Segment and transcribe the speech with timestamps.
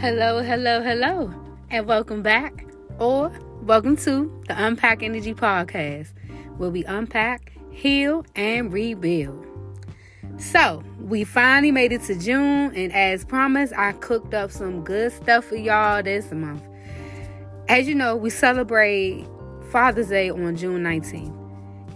[0.00, 1.34] Hello, hello, hello,
[1.70, 2.64] and welcome back,
[3.00, 6.12] or welcome to the Unpack Energy Podcast,
[6.56, 9.44] where we unpack, heal, and rebuild.
[10.36, 15.10] So, we finally made it to June, and as promised, I cooked up some good
[15.10, 16.62] stuff for y'all this month.
[17.66, 19.26] As you know, we celebrate
[19.72, 21.34] Father's Day on June 19th,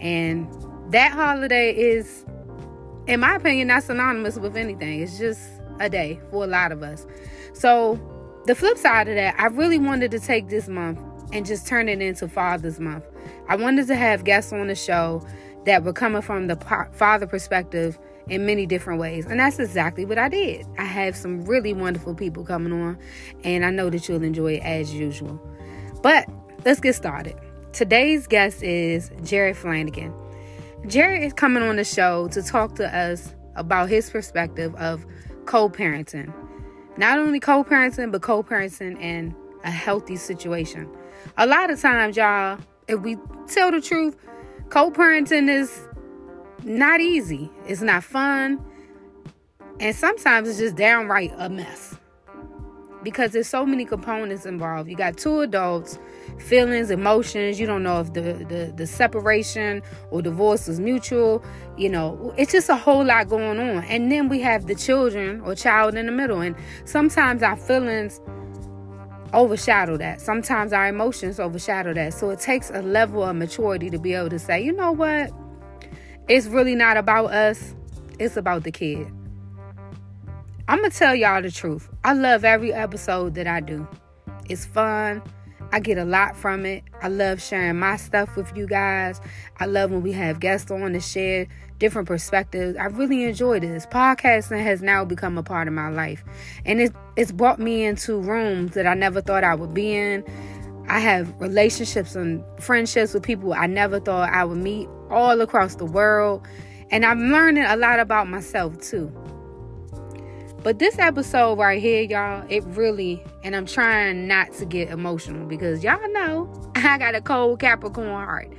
[0.00, 0.52] and
[0.90, 2.26] that holiday is,
[3.06, 5.02] in my opinion, not synonymous with anything.
[5.02, 7.06] It's just a day for a lot of us.
[7.52, 8.00] So,
[8.46, 10.98] the flip side of that, I really wanted to take this month
[11.32, 13.04] and just turn it into Father's Month.
[13.48, 15.24] I wanted to have guests on the show
[15.64, 16.56] that were coming from the
[16.92, 19.26] father perspective in many different ways.
[19.26, 20.66] And that's exactly what I did.
[20.78, 22.98] I have some really wonderful people coming on,
[23.44, 25.40] and I know that you'll enjoy it as usual.
[26.02, 26.28] But
[26.64, 27.36] let's get started.
[27.72, 30.12] Today's guest is Jared Flanagan.
[30.86, 35.06] Jared is coming on the show to talk to us about his perspective of
[35.46, 36.32] co parenting.
[36.96, 40.88] Not only co parenting, but co parenting in a healthy situation.
[41.38, 44.16] A lot of times, y'all, if we tell the truth,
[44.68, 45.86] co parenting is
[46.64, 47.50] not easy.
[47.66, 48.64] It's not fun.
[49.80, 51.96] And sometimes it's just downright a mess
[53.02, 54.88] because there's so many components involved.
[54.88, 55.98] You got two adults,
[56.42, 57.58] feelings, emotions.
[57.58, 61.44] You don't know if the, the, the separation or divorce is mutual.
[61.76, 63.84] You know, it's just a whole lot going on.
[63.84, 66.40] And then we have the children or child in the middle.
[66.40, 68.20] And sometimes our feelings
[69.32, 70.20] overshadow that.
[70.20, 72.14] Sometimes our emotions overshadow that.
[72.14, 75.30] So it takes a level of maturity to be able to say, you know what?
[76.28, 77.74] It's really not about us,
[78.18, 79.10] it's about the kid.
[80.68, 81.88] I'm going to tell y'all the truth.
[82.04, 83.86] I love every episode that I do.
[84.48, 85.22] It's fun.
[85.72, 86.84] I get a lot from it.
[87.00, 89.20] I love sharing my stuff with you guys.
[89.58, 92.76] I love when we have guests on to share different perspectives.
[92.76, 93.86] I really enjoy this.
[93.86, 96.22] Podcasting has now become a part of my life.
[96.66, 100.24] And it, it's brought me into rooms that I never thought I would be in.
[100.88, 105.76] I have relationships and friendships with people I never thought I would meet all across
[105.76, 106.46] the world.
[106.90, 109.10] And I'm learning a lot about myself too.
[110.62, 115.44] But this episode right here, y'all, it really, and I'm trying not to get emotional
[115.46, 118.52] because y'all know I got a cold Capricorn heart.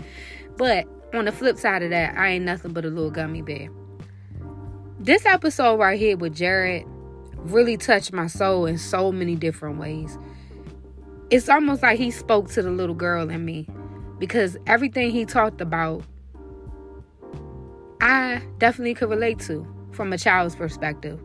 [0.58, 3.70] But on the flip side of that, I ain't nothing but a little gummy bear.
[5.00, 6.86] This episode right here with Jared
[7.38, 10.18] really touched my soul in so many different ways.
[11.30, 13.68] It's almost like he spoke to the little girl in me
[14.20, 16.04] because everything he talked about,
[18.02, 21.22] I definitely could relate to from a child's perspective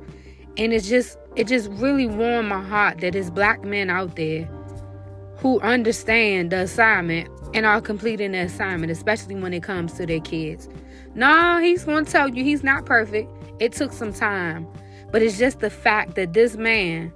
[0.58, 4.44] and it's just it just really warmed my heart that there's black men out there
[5.36, 10.20] who understand the assignment and are completing the assignment, especially when it comes to their
[10.20, 10.68] kids.
[11.14, 13.30] No, he's to tell you he's not perfect.
[13.60, 14.66] It took some time.
[15.10, 17.12] But it's just the fact that this man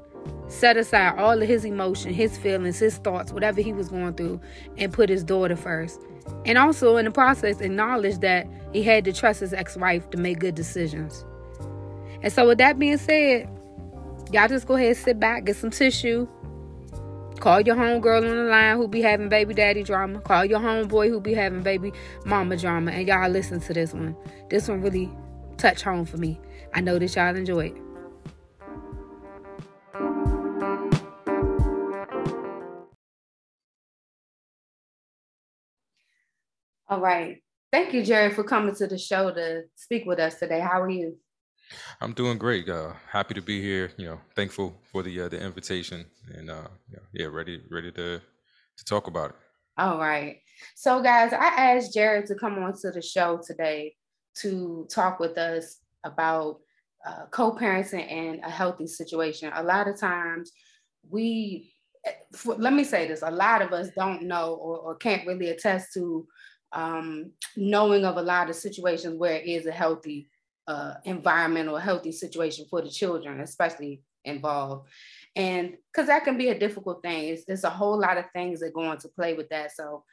[0.48, 4.40] set aside all of his emotion, his feelings, his thoughts, whatever he was going through,
[4.78, 6.00] and put his daughter first.
[6.46, 10.16] And also, in the process, acknowledged that he had to trust his ex wife to
[10.16, 11.26] make good decisions.
[12.22, 13.48] And so, with that being said,
[14.32, 16.28] y'all just go ahead, sit back, get some tissue.
[17.40, 20.20] Call your homegirl on the line who be having baby daddy drama.
[20.20, 21.92] Call your homeboy who be having baby
[22.24, 22.92] mama drama.
[22.92, 24.14] And y'all listen to this one.
[24.48, 25.10] This one really
[25.56, 26.38] touched home for me.
[26.72, 27.76] I know that y'all enjoy it.
[36.88, 37.42] All right.
[37.72, 40.60] Thank you, Jerry, for coming to the show to speak with us today.
[40.60, 41.16] How are you?
[42.00, 42.68] I'm doing great.
[42.68, 43.92] Uh, happy to be here.
[43.96, 48.20] You know, thankful for the uh, the invitation, and uh, yeah, yeah, ready ready to
[48.76, 49.36] to talk about it.
[49.78, 50.40] All right.
[50.74, 53.94] So, guys, I asked Jared to come on to the show today
[54.36, 56.60] to talk with us about
[57.06, 59.50] uh, co-parenting and a healthy situation.
[59.54, 60.52] A lot of times,
[61.08, 61.72] we
[62.44, 65.92] let me say this: a lot of us don't know or, or can't really attest
[65.94, 66.26] to
[66.72, 70.28] um, knowing of a lot of situations where it is a healthy
[70.66, 74.88] uh, environmental healthy situation for the children, especially involved.
[75.34, 78.60] And because that can be a difficult thing, it's, there's a whole lot of things
[78.60, 79.72] that go into play with that.
[79.72, 80.04] So,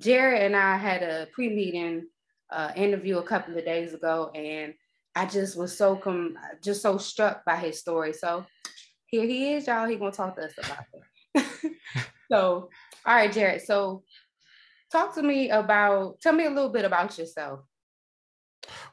[0.00, 2.06] Jared and I had a pre meeting
[2.50, 4.74] uh, interview a couple of days ago, and
[5.14, 8.12] I just was so com- just so struck by his story.
[8.12, 8.46] So,
[9.06, 9.88] here he is, y'all.
[9.88, 10.84] He gonna talk to us about
[11.34, 11.74] it.
[12.30, 12.70] so,
[13.04, 13.62] all right, Jared.
[13.62, 14.04] So,
[14.92, 16.20] talk to me about.
[16.20, 17.60] Tell me a little bit about yourself.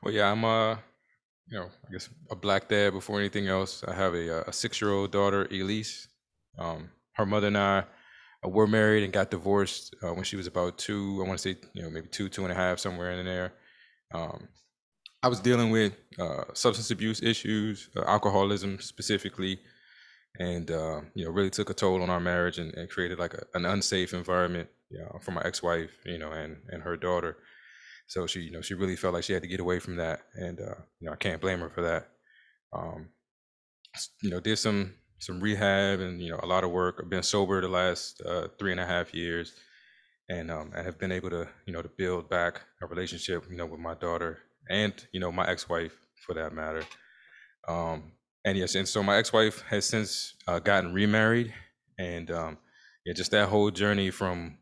[0.05, 0.75] Well, yeah, I'm uh,
[1.47, 3.83] you know, I guess a black dad before anything else.
[3.87, 6.07] I have a, uh, a six-year-old daughter, Elise.
[6.59, 7.85] Um, her mother and I
[8.45, 11.19] uh, were married and got divorced uh, when she was about two.
[11.23, 13.53] I want to say, you know, maybe two, two and a half, somewhere in there.
[14.13, 14.47] Um,
[15.23, 19.59] I was dealing with uh, substance abuse issues, uh, alcoholism specifically,
[20.39, 23.33] and uh, you know really took a toll on our marriage and, and created like
[23.33, 27.37] a, an unsafe environment you know, for my ex-wife you know and and her daughter
[28.07, 30.21] so she you know she really felt like she had to get away from that
[30.35, 32.09] and uh, you know i can't blame her for that.
[32.73, 33.09] Um,
[34.21, 36.99] you know did some some rehab and you know a lot of work.
[37.01, 39.53] I've been sober the last uh, three and a half years
[40.27, 43.65] and um, have been able to you know to build back a relationship you know
[43.65, 46.83] with my daughter and you know my ex-wife for that matter.
[47.67, 48.11] Um,
[48.43, 51.53] and yes, and so my ex-wife has since uh, gotten remarried,
[51.97, 52.57] and um,
[53.05, 54.57] yeah, just that whole journey from,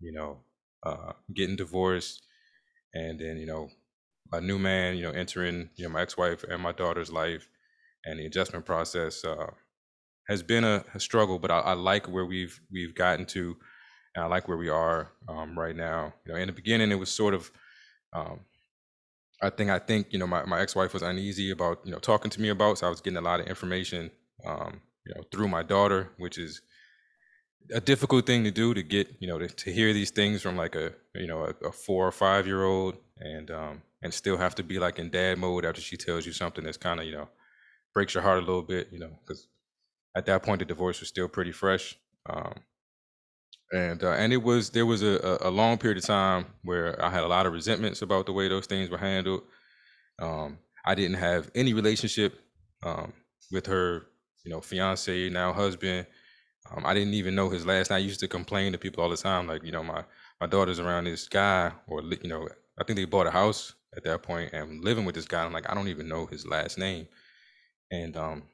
[0.00, 0.38] you know,
[0.84, 2.22] uh, getting divorced,
[2.94, 3.68] and then you know,
[4.32, 7.48] a new man, you know, entering, you know, my ex-wife and my daughter's life,
[8.04, 9.50] and the adjustment process uh,
[10.28, 13.56] has been a, a struggle, but I, I, like where we've we've gotten to,
[14.14, 16.14] and I like where we are um, right now.
[16.26, 17.50] You know, in the beginning, it was sort of
[18.12, 18.40] um,
[19.42, 22.30] I think I think you know my, my ex-wife was uneasy about you know talking
[22.30, 24.10] to me about so I was getting a lot of information
[24.46, 26.62] um, you know through my daughter which is
[27.70, 30.56] a difficult thing to do to get you know to, to hear these things from
[30.56, 34.36] like a you know a, a four or five year old and um, and still
[34.36, 37.06] have to be like in dad mode after she tells you something that's kind of
[37.06, 37.28] you know
[37.94, 39.48] breaks your heart a little bit you know because
[40.16, 41.96] at that point the divorce was still pretty fresh
[42.28, 42.54] um,
[43.72, 47.10] and uh, and it was there was a, a long period of time where I
[47.10, 49.42] had a lot of resentments about the way those things were handled.
[50.20, 52.38] Um, I didn't have any relationship
[52.82, 53.12] um,
[53.50, 54.06] with her,
[54.44, 56.06] you know, fiance now husband.
[56.70, 57.96] Um, I didn't even know his last name.
[57.96, 60.04] I used to complain to people all the time, like you know, my
[60.40, 62.48] my daughter's around this guy, or you know,
[62.78, 65.44] I think they bought a house at that point and living with this guy.
[65.44, 67.08] I'm like, I don't even know his last name,
[67.90, 68.44] and um,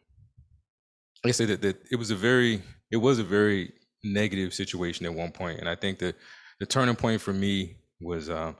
[1.25, 3.73] I say that that it was a very it was a very
[4.05, 5.35] negative situation at one point.
[5.35, 6.17] point, and I think that
[6.61, 8.57] the turning point for me was um,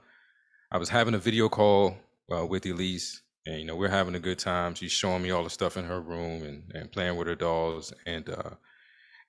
[0.71, 1.97] I was having a video call
[2.33, 4.75] uh, with Elise, and you know we're having a good time.
[4.75, 7.93] She's showing me all the stuff in her room and, and playing with her dolls,
[8.05, 8.51] and uh,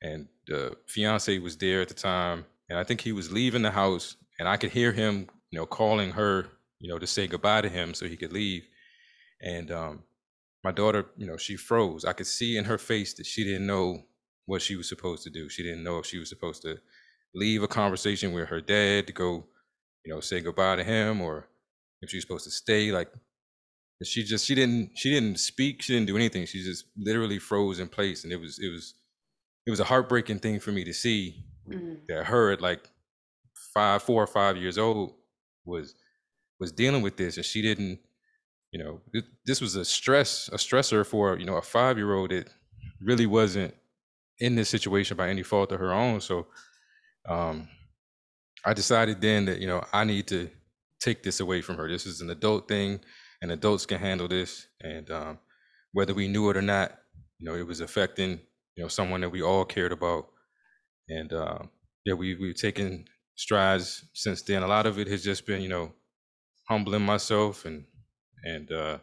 [0.03, 3.71] and the fiance was there at the time, and I think he was leaving the
[3.71, 6.47] house, and I could hear him, you know, calling her,
[6.79, 8.67] you know, to say goodbye to him so he could leave,
[9.43, 10.03] and um,
[10.65, 12.05] my daughter, you know, she froze.
[12.05, 14.03] I could see in her face that she didn't know
[14.47, 15.49] what she was supposed to do.
[15.49, 16.79] She didn't know if she was supposed to
[17.35, 19.47] leave a conversation with her dad to go,
[20.05, 21.49] you know, say goodbye to him, or
[22.03, 22.93] if she was supposed to stay.
[22.93, 23.11] Like
[24.03, 25.83] she just she didn't she didn't speak.
[25.83, 26.47] She didn't do anything.
[26.47, 28.95] She just literally froze in place, and it was it was
[29.67, 31.95] it was a heartbreaking thing for me to see mm-hmm.
[32.09, 32.89] that her at like
[33.75, 35.15] five, four or five years old
[35.65, 35.95] was
[36.59, 37.99] was dealing with this, and she didn't.
[38.73, 39.01] You know,
[39.45, 42.49] this was a stress a stressor for you know a five year old that
[43.01, 43.75] really wasn't
[44.39, 46.21] in this situation by any fault of her own.
[46.21, 46.47] So
[47.29, 47.69] um,
[48.65, 50.51] I decided then that, you know, I need to
[50.99, 51.89] take this away from her.
[51.89, 53.01] This is an adult thing
[53.43, 54.67] and adults can handle this.
[54.81, 55.39] And um,
[55.93, 56.93] whether we knew it or not,
[57.39, 58.41] you know, it was affecting,
[58.81, 60.29] you know, someone that we all cared about.
[61.11, 61.59] And uh,
[62.07, 63.05] yeah, we, we've taken
[63.37, 64.63] strides since then.
[64.63, 65.93] A lot of it has just been, you know,
[66.67, 67.85] humbling myself and,
[68.43, 68.97] and uh,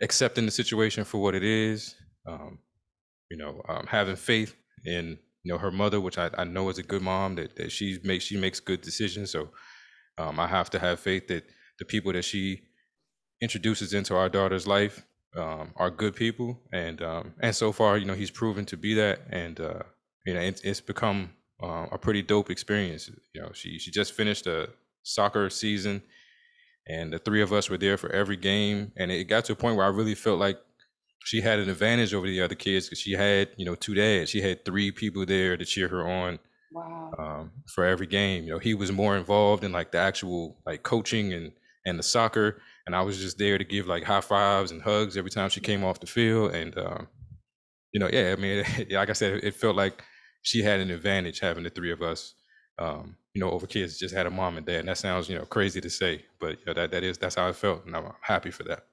[0.00, 1.94] accepting the situation for what it is.
[2.26, 2.60] Um,
[3.30, 6.78] you know, um, having faith in you know her mother, which I, I know is
[6.78, 9.32] a good mom that, that she makes she makes good decisions.
[9.32, 9.50] So
[10.16, 11.44] um, I have to have faith that
[11.78, 12.62] the people that she
[13.42, 15.04] introduces into our daughter's life
[15.36, 18.94] um, are good people, and um, and so far, you know, he's proven to be
[18.94, 19.82] that, and uh,
[20.26, 21.30] you know, it's, it's become
[21.62, 23.10] uh, a pretty dope experience.
[23.34, 24.68] You know, she she just finished a
[25.02, 26.02] soccer season,
[26.86, 29.56] and the three of us were there for every game, and it got to a
[29.56, 30.58] point where I really felt like
[31.24, 34.30] she had an advantage over the other kids because she had, you know, two dads.
[34.30, 36.38] She had three people there to cheer her on.
[36.72, 37.12] Wow.
[37.18, 40.82] Um, for every game, you know, he was more involved in like the actual like
[40.82, 41.52] coaching and
[41.84, 45.16] and the soccer, and I was just there to give like high fives and hugs
[45.16, 46.54] every time she came off the field.
[46.54, 47.08] And um,
[47.92, 50.02] you know, yeah, I mean, like I said, it felt like
[50.42, 52.34] she had an advantage having the three of us.
[52.78, 54.80] Um, you know, over kids just had a mom and dad.
[54.80, 57.36] And that sounds, you know, crazy to say, but you know, that that is that's
[57.36, 58.86] how I felt, and I'm happy for that.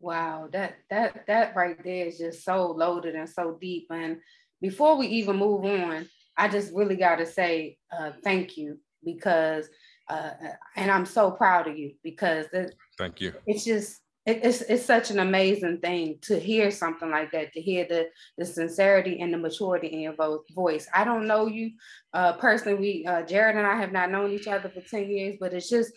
[0.00, 3.86] Wow, that that that right there is just so loaded and so deep.
[3.90, 4.18] And
[4.60, 9.68] before we even move on, I just really got to say uh, thank you because,
[10.08, 10.30] uh,
[10.76, 13.32] and I'm so proud of you because it, thank you.
[13.46, 17.60] It's just it, it's it's such an amazing thing to hear something like that, to
[17.60, 18.08] hear the
[18.38, 20.86] the sincerity and the maturity in your vo- voice.
[20.94, 21.72] I don't know you
[22.12, 22.78] uh, personally.
[22.78, 25.68] We uh, Jared and I have not known each other for ten years, but it's
[25.68, 25.92] just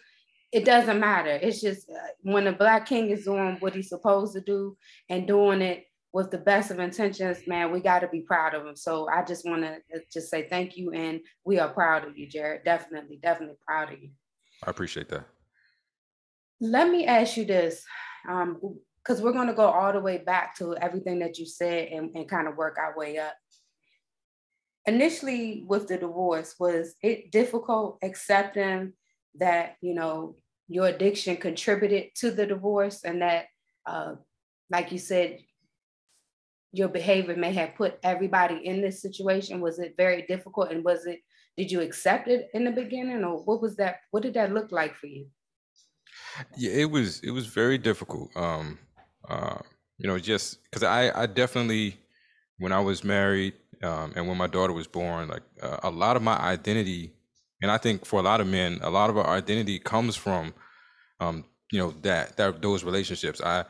[0.51, 1.31] it doesn't matter.
[1.41, 4.75] It's just uh, when a black king is doing what he's supposed to do
[5.09, 8.65] and doing it with the best of intentions, man, we got to be proud of
[8.65, 8.75] him.
[8.75, 12.17] So I just want to uh, just say thank you, and we are proud of
[12.17, 12.63] you, Jared.
[12.63, 14.09] Definitely, definitely proud of you.
[14.63, 15.25] I appreciate that.
[16.61, 17.83] Let me ask you this.
[18.27, 21.89] Um, because we're going to go all the way back to everything that you said
[21.89, 23.35] and, and kind of work our way up.
[24.87, 28.93] Initially, with the divorce, was it difficult accepting
[29.35, 33.45] that, you know, your addiction contributed to the divorce and that,
[33.85, 34.15] uh,
[34.71, 35.37] like you said,
[36.71, 39.61] your behavior may have put everybody in this situation?
[39.61, 41.19] Was it very difficult and was it,
[41.57, 44.71] did you accept it in the beginning or what was that, what did that look
[44.71, 45.27] like for you?
[46.57, 48.35] Yeah, it was it was very difficult.
[48.35, 48.79] Um,
[49.29, 49.57] uh,
[49.97, 51.97] you know, just because I I definitely
[52.59, 56.15] when I was married um, and when my daughter was born, like uh, a lot
[56.15, 57.13] of my identity,
[57.61, 60.53] and I think for a lot of men, a lot of our identity comes from,
[61.19, 63.41] um, you know, that that those relationships.
[63.41, 63.65] I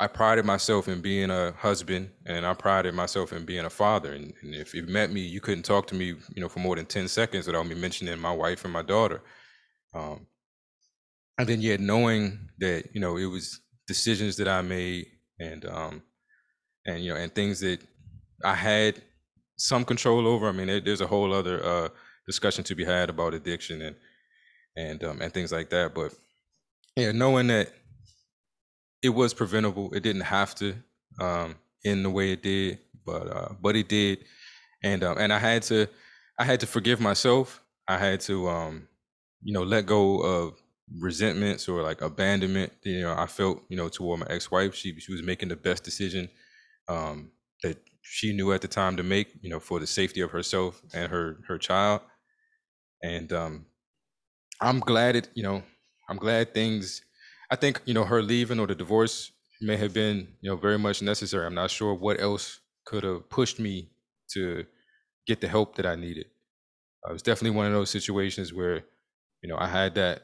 [0.00, 4.12] I prided myself in being a husband, and I prided myself in being a father.
[4.14, 6.76] And, and if you met me, you couldn't talk to me, you know, for more
[6.76, 9.22] than ten seconds without me mentioning my wife and my daughter.
[9.94, 10.26] Um,
[11.38, 15.06] and then yet knowing that you know it was decisions that I made
[15.38, 16.02] and um
[16.86, 17.80] and you know and things that
[18.44, 19.02] I had
[19.56, 20.48] some control over.
[20.48, 21.88] I mean, it, there's a whole other uh,
[22.26, 23.96] discussion to be had about addiction and
[24.76, 25.94] and um, and things like that.
[25.94, 26.14] But
[26.96, 27.72] yeah, knowing that
[29.02, 30.74] it was preventable, it didn't have to
[31.20, 34.24] um, end the way it did, but uh, but it did,
[34.82, 35.86] and um, and I had to
[36.38, 37.62] I had to forgive myself.
[37.86, 38.88] I had to um,
[39.42, 40.60] you know let go of
[41.00, 44.74] resentments or like abandonment you know i felt you know toward my ex-wife.
[44.74, 46.28] She she was making the best decision
[46.88, 50.30] um that she knew at the time to make you know for the safety of
[50.30, 52.02] herself and her her child.
[53.02, 53.66] And um
[54.60, 55.62] i'm glad it you know
[56.08, 57.02] i'm glad things
[57.50, 60.78] i think you know her leaving or the divorce may have been you know very
[60.78, 61.46] much necessary.
[61.46, 63.90] I'm not sure what else could have pushed me
[64.32, 64.66] to
[65.26, 66.26] get the help that i needed.
[67.06, 68.84] Uh, it was definitely one of those situations where
[69.42, 70.22] you know i had that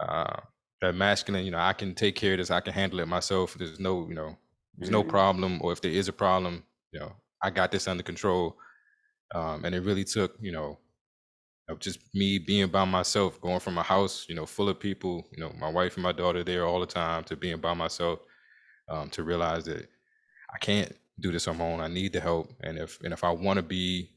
[0.00, 0.40] uh,
[0.80, 3.54] that masculine, you know, I can take care of this, I can handle it myself.
[3.54, 4.36] There's no, you know,
[4.76, 8.02] there's no problem, or if there is a problem, you know, I got this under
[8.02, 8.56] control.
[9.34, 10.78] Um, and it really took, you know,
[11.78, 15.40] just me being by myself, going from a house, you know, full of people, you
[15.40, 18.20] know, my wife and my daughter there all the time, to being by myself,
[18.88, 19.88] um, to realize that
[20.52, 21.80] I can't do this on my own.
[21.80, 24.10] I need the help, and if and if I want to be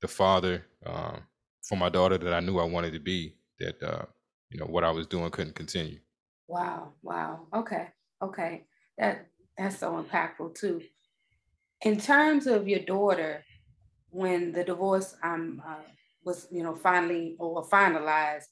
[0.00, 1.22] the father um,
[1.62, 4.06] for my daughter that I knew I wanted to be, that uh,
[4.54, 5.98] you know what I was doing couldn't continue.
[6.46, 7.48] Wow, wow.
[7.52, 7.88] Okay,
[8.22, 8.66] okay.
[8.96, 9.26] That
[9.58, 10.80] that's so impactful too.
[11.82, 13.44] In terms of your daughter,
[14.10, 15.82] when the divorce um uh,
[16.24, 18.44] was you know finally or finalized,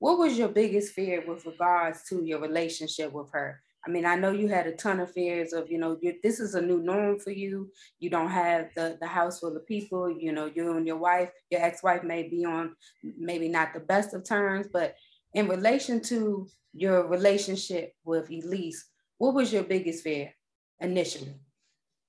[0.00, 3.62] what was your biggest fear with regards to your relationship with her?
[3.86, 6.54] I mean, I know you had a ton of fears of, you know, this is
[6.54, 7.70] a new norm for you.
[7.98, 10.10] You don't have the, the house full of people.
[10.10, 14.14] You know, you and your wife, your ex-wife may be on maybe not the best
[14.14, 14.96] of terms, but
[15.34, 20.34] in relation to your relationship with Elise, what was your biggest fear
[20.80, 21.34] initially?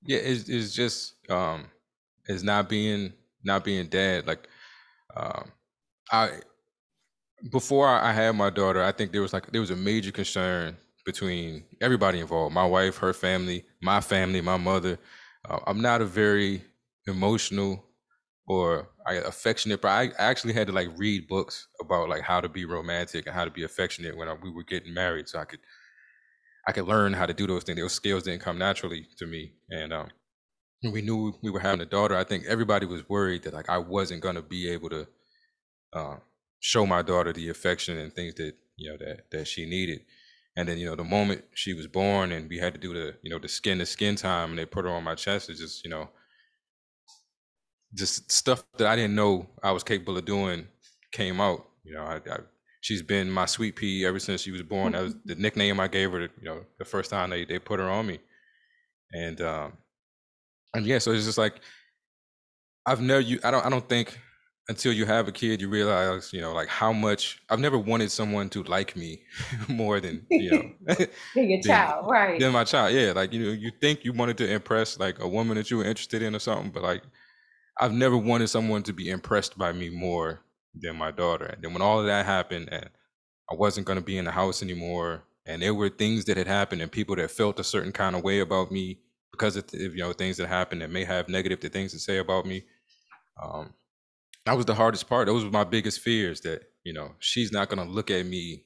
[0.02, 1.70] Yeah, it's, it's just um
[2.26, 4.26] it's not being not being dad.
[4.26, 4.48] Like
[5.14, 5.52] um
[6.10, 6.40] I
[7.50, 10.76] before I had my daughter, I think there was like there was a major concern
[11.04, 14.98] between everybody involved, my wife, her family, my family, my mother.
[15.48, 16.62] Uh, I'm not a very
[17.06, 17.84] emotional
[18.46, 22.48] or I affectionate, but I actually had to like read books about like how to
[22.48, 25.44] be romantic and how to be affectionate when I, we were getting married, so I
[25.44, 25.60] could
[26.66, 27.78] I could learn how to do those things.
[27.78, 30.08] Those skills didn't come naturally to me, and um,
[30.82, 33.78] we knew we were having a daughter, I think everybody was worried that like I
[33.78, 35.06] wasn't gonna be able to
[35.92, 36.16] uh,
[36.60, 40.00] show my daughter the affection and things that you know that that she needed.
[40.56, 43.16] And then you know the moment she was born and we had to do the
[43.22, 45.56] you know the skin to skin time and they put her on my chest, it
[45.56, 46.08] just you know
[47.94, 50.66] just stuff that I didn't know I was capable of doing
[51.12, 51.66] came out.
[51.84, 52.38] You know, I, I,
[52.80, 54.92] she's been my sweet pea ever since she was born.
[54.92, 56.22] That was the nickname I gave her.
[56.22, 58.18] You know, the first time they they put her on me,
[59.12, 59.72] and um,
[60.74, 61.60] and yeah, so it's just like
[62.86, 63.40] I've never you.
[63.44, 63.64] I don't.
[63.64, 64.18] I don't think
[64.68, 68.10] until you have a kid you realize you know like how much I've never wanted
[68.10, 69.22] someone to like me
[69.68, 70.96] more than you know
[71.34, 72.40] than your child, right?
[72.40, 73.12] Than my child, yeah.
[73.12, 75.84] Like you know, you think you wanted to impress like a woman that you were
[75.84, 77.02] interested in or something, but like
[77.78, 80.40] I've never wanted someone to be impressed by me more
[80.74, 81.46] than my daughter.
[81.46, 82.88] And then when all of that happened and
[83.50, 86.46] I wasn't going to be in the house anymore, and there were things that had
[86.46, 88.98] happened and people that felt a certain kind of way about me
[89.30, 92.46] because of you know things that happened that may have negative things to say about
[92.46, 92.64] me.
[93.40, 93.74] Um,
[94.44, 95.26] that was the hardest part.
[95.26, 98.64] Those were my biggest fears that you know she's not going to look at me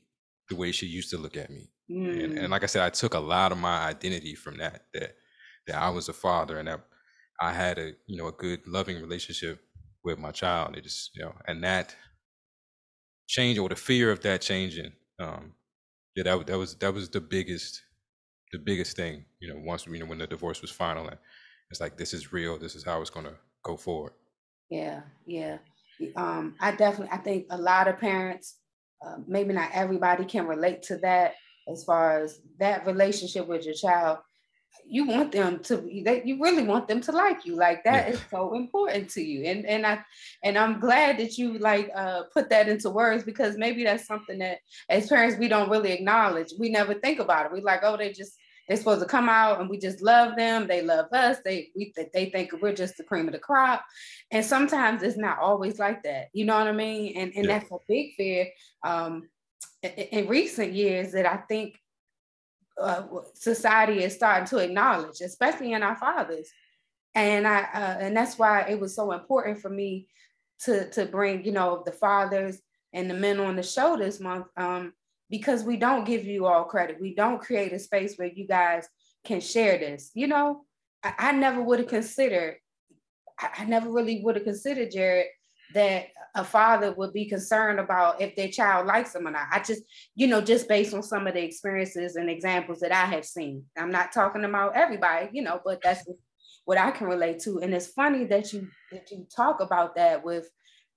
[0.49, 1.71] the way she used to look at me.
[1.90, 2.25] Mm.
[2.25, 2.50] And, and mm.
[2.50, 5.17] like I said, I took a lot of my identity from that that
[5.67, 6.81] that I was a father and that
[7.40, 9.61] I had a you know a good loving relationship
[10.04, 10.76] with my child.
[10.76, 11.97] It just you know, and that
[13.28, 15.54] change or the fear of that changing, um,
[16.16, 17.82] yeah, that that was that was the biggest
[18.52, 19.25] the biggest thing.
[19.40, 21.18] You know, once you know when the divorce was final, and
[21.70, 22.59] it's like this is real.
[22.59, 24.12] This is how it's gonna go forward.
[24.70, 25.59] Yeah, yeah.
[26.16, 28.59] Um, I definitely, I think a lot of parents,
[29.04, 31.35] uh, maybe not everybody, can relate to that
[31.70, 34.18] as far as that relationship with your child
[34.86, 38.14] you want them to that you really want them to like you like that yeah.
[38.14, 39.44] is so important to you.
[39.44, 40.00] And and i
[40.42, 44.38] and i'm glad that you like uh put that into words because maybe that's something
[44.38, 44.58] that
[44.88, 46.52] as parents we don't really acknowledge.
[46.58, 47.52] We never think about it.
[47.52, 48.36] We like oh they just
[48.68, 50.68] they're supposed to come out and we just love them.
[50.68, 51.38] They love us.
[51.44, 53.84] They we they think we're just the cream of the crop.
[54.30, 56.28] And sometimes it's not always like that.
[56.32, 57.16] You know what i mean?
[57.16, 57.58] And and yeah.
[57.58, 58.48] that's a big fear
[58.84, 59.28] um
[59.82, 61.79] in, in recent years that i think
[62.80, 63.02] uh,
[63.34, 66.49] society is starting to acknowledge, especially in our fathers.
[67.14, 70.08] And I uh, and that's why it was so important for me
[70.60, 72.60] to to bring you know the fathers
[72.92, 74.92] and the men on the show this month um,
[75.28, 77.00] because we don't give you all credit.
[77.00, 78.88] We don't create a space where you guys
[79.25, 80.10] can share this.
[80.14, 80.64] You know,
[81.02, 82.56] I, I never would have considered.
[83.38, 85.26] I, I never really would have considered Jared
[85.74, 89.48] that a father would be concerned about if their child likes them or not.
[89.52, 89.82] I just,
[90.14, 93.64] you know, just based on some of the experiences and examples that I have seen.
[93.76, 96.08] I'm not talking about everybody, you know, but that's
[96.64, 97.60] what I can relate to.
[97.60, 100.48] And it's funny that you that you talk about that with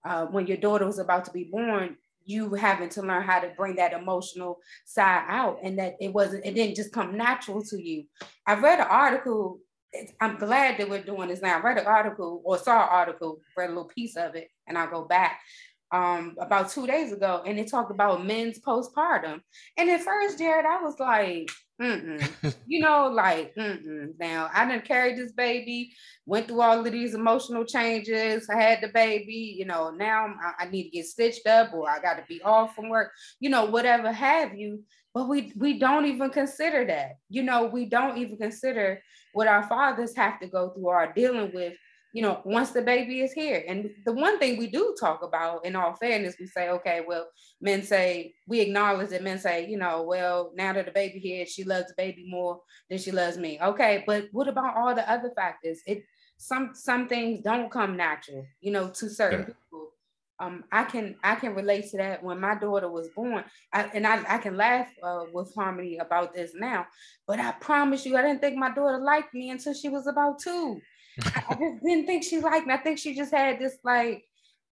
[0.05, 3.51] uh, when your daughter was about to be born, you having to learn how to
[3.57, 7.81] bring that emotional side out, and that it wasn't, it didn't just come natural to
[7.81, 8.05] you.
[8.45, 9.59] I read an article
[10.19, 11.57] I'm glad that we're doing this now.
[11.57, 14.77] I read an article or saw an article, read a little piece of it, and
[14.77, 15.39] I'll go back
[15.91, 19.41] um, about two days ago, and it talked about men's postpartum.
[19.77, 21.49] And at first, Jared, I was like.
[22.67, 24.13] you know, like, mm-mm.
[24.19, 25.91] now I didn't carry this baby,
[26.25, 28.47] went through all of these emotional changes.
[28.49, 31.89] I had the baby, you know, now I, I need to get stitched up or
[31.89, 34.83] I got to be off from work, you know, whatever have you.
[35.15, 39.01] But we we don't even consider that, you know, we don't even consider
[39.33, 41.73] what our fathers have to go through or are dealing with
[42.13, 43.63] you know, once the baby is here.
[43.67, 47.27] And the one thing we do talk about, in all fairness, we say, okay, well,
[47.59, 51.45] men say, we acknowledge that men say, you know, well, now that the baby here,
[51.47, 53.59] she loves the baby more than she loves me.
[53.61, 55.81] Okay, but what about all the other factors?
[55.87, 56.03] It
[56.37, 59.45] some some things don't come natural, you know, to certain yeah.
[59.45, 59.89] people.
[60.39, 64.05] Um, I can I can relate to that when my daughter was born, I, and
[64.05, 66.85] I, I can laugh uh, with Harmony about this now,
[67.25, 70.39] but I promise you, I didn't think my daughter liked me until she was about
[70.39, 70.81] two.
[71.21, 72.73] I, I just didn't think she liked me.
[72.73, 74.23] I think she just had this like,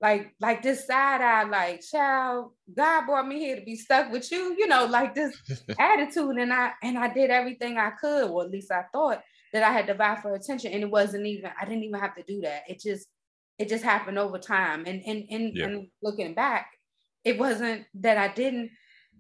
[0.01, 4.31] like, like this side eye, like, child, God brought me here to be stuck with
[4.31, 5.37] you, you know, like this
[5.79, 6.37] attitude.
[6.37, 9.22] And I and I did everything I could, or at least I thought
[9.53, 10.72] that I had to buy for attention.
[10.72, 12.62] And it wasn't even, I didn't even have to do that.
[12.68, 13.09] It just,
[13.59, 14.85] it just happened over time.
[14.87, 15.64] And and and, yeah.
[15.64, 16.70] and looking back,
[17.24, 18.70] it wasn't that I didn't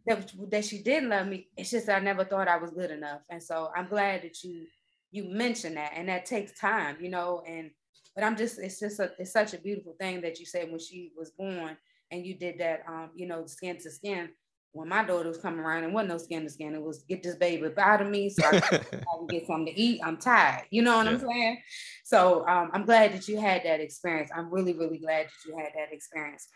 [0.08, 1.48] that, that she didn't love me.
[1.56, 3.20] It's just I never thought I was good enough.
[3.30, 4.66] And so I'm glad that you
[5.10, 7.70] you mention that and that takes time you know and
[8.14, 10.80] but i'm just it's just a, it's such a beautiful thing that you said when
[10.80, 11.76] she was born
[12.10, 14.30] and you did that um you know skin to skin.
[14.72, 17.22] When my daughter was coming around and wasn't no skin to skin it was get
[17.22, 20.82] this baby out of me so I can get something to eat i'm tired you
[20.82, 21.12] know what yeah.
[21.12, 21.62] i'm saying?
[22.04, 25.56] So um, i'm glad that you had that experience i'm really really glad that you
[25.56, 26.48] had that experience.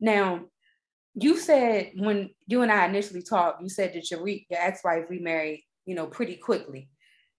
[0.00, 0.46] Now
[1.14, 5.04] you said when you and i initially talked you said that your, re- your ex-wife
[5.08, 6.88] remarried you know pretty quickly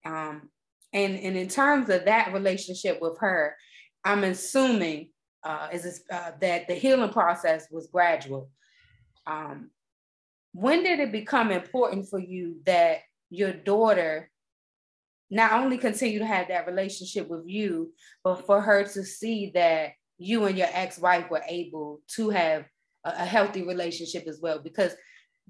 [0.08, 0.50] um,
[0.94, 3.56] and, and in terms of that relationship with her,
[4.06, 5.10] I'm assuming
[5.44, 8.50] uh, is uh, that the healing process was gradual.
[9.26, 9.70] Um,
[10.54, 14.32] when did it become important for you that your daughter
[15.30, 17.94] not only continue to have that relationship with you,
[18.24, 22.66] but for her to see that you and your ex-wife were able to have
[23.04, 24.60] a, a healthy relationship as well?
[24.60, 24.96] Because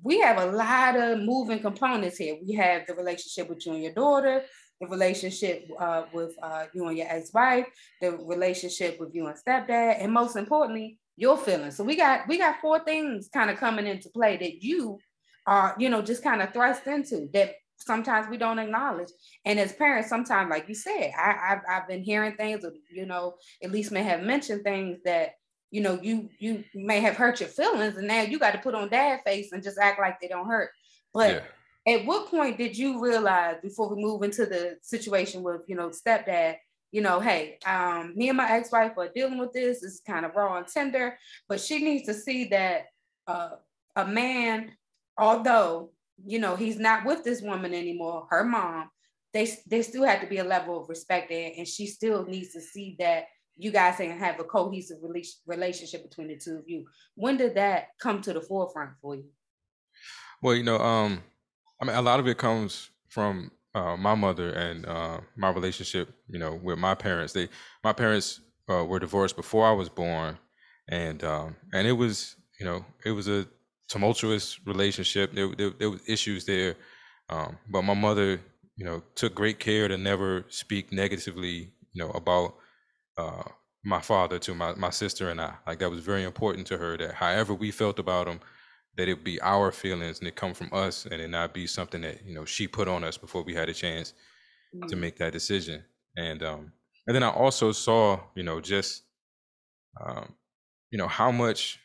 [0.04, 2.38] we have a lot of moving components here.
[2.46, 4.44] We have the relationship with you and your daughter,
[4.80, 7.68] the relationship uh, with uh, you and your ex-wife,
[8.02, 11.76] the relationship with you and stepdad, and most importantly, your feelings.
[11.76, 15.00] So we got we got four things kind of coming into play that you
[15.48, 19.10] are, you know, just kind of thrust into that sometimes we don't acknowledge.
[19.46, 23.06] And as parents, sometimes, like you said, I, I've, I've been hearing things, or you
[23.06, 25.32] know, at least may have mentioned things that
[25.72, 28.76] you know you you may have hurt your feelings and now you got to put
[28.76, 30.70] on dad face and just act like they don't hurt
[31.14, 31.44] but
[31.86, 31.96] yeah.
[31.96, 35.90] at what point did you realize before we move into the situation with you know
[35.90, 36.56] stepdad
[36.92, 40.36] you know hey um me and my ex-wife are dealing with this it's kind of
[40.36, 41.18] raw and tender
[41.50, 42.86] but she needs to see that
[43.28, 43.50] uh,
[43.98, 44.72] a man
[45.18, 45.90] although
[46.26, 48.90] you know he's not with this woman anymore her mom
[49.34, 52.54] they they still have to be a level of respect there and she still needs
[52.54, 53.26] to see that
[53.58, 54.98] you guys can have a cohesive
[55.48, 56.86] relationship between the two of you.
[57.16, 59.26] When did that come to the forefront for you?
[60.42, 61.24] Well, you know, um,
[61.82, 66.14] I mean, a lot of it comes from uh, my mother and uh, my relationship,
[66.28, 67.34] you know, with my parents.
[67.34, 67.50] They,
[67.84, 70.38] my parents uh, were divorced before I was born,
[70.90, 73.48] and um, and it was, you know, it was a
[73.88, 75.34] tumultuous relationship.
[75.34, 76.76] There, there, there was issues there,
[77.30, 78.40] um, but my mother,
[78.76, 82.56] you know, took great care to never speak negatively, you know, about
[83.18, 83.44] uh,
[83.84, 85.54] my father to my my sister and I.
[85.66, 86.98] Like that was very important to her.
[86.98, 88.40] That however we felt about him,
[88.98, 92.02] that it be our feelings and it come from us and it not be something
[92.02, 94.14] that you know she put on us before we had a chance
[94.76, 94.88] mm-hmm.
[94.88, 95.00] to mm.
[95.00, 95.84] make that decision
[96.18, 96.72] and um
[97.06, 99.04] and then i also saw you know just
[100.04, 100.34] um
[100.92, 101.80] you know how much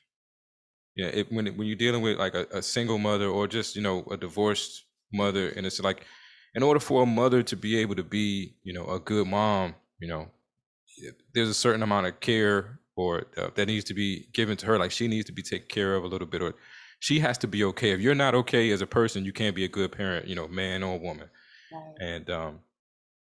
[0.96, 3.76] you know it, when when you're dealing with like a, a single mother or just
[3.76, 6.06] you know a divorced mother and it's like
[6.54, 9.74] in order for a mother to be able to be you know a good mom
[10.00, 10.28] you know
[11.34, 14.78] there's a certain amount of care or uh, that needs to be given to her
[14.78, 16.54] like she needs to be taken care of a little bit or
[17.00, 17.90] she has to be okay.
[17.90, 20.46] If you're not okay as a person, you can't be a good parent, you know,
[20.46, 21.28] man or woman.
[21.72, 21.94] Right.
[22.00, 22.60] And um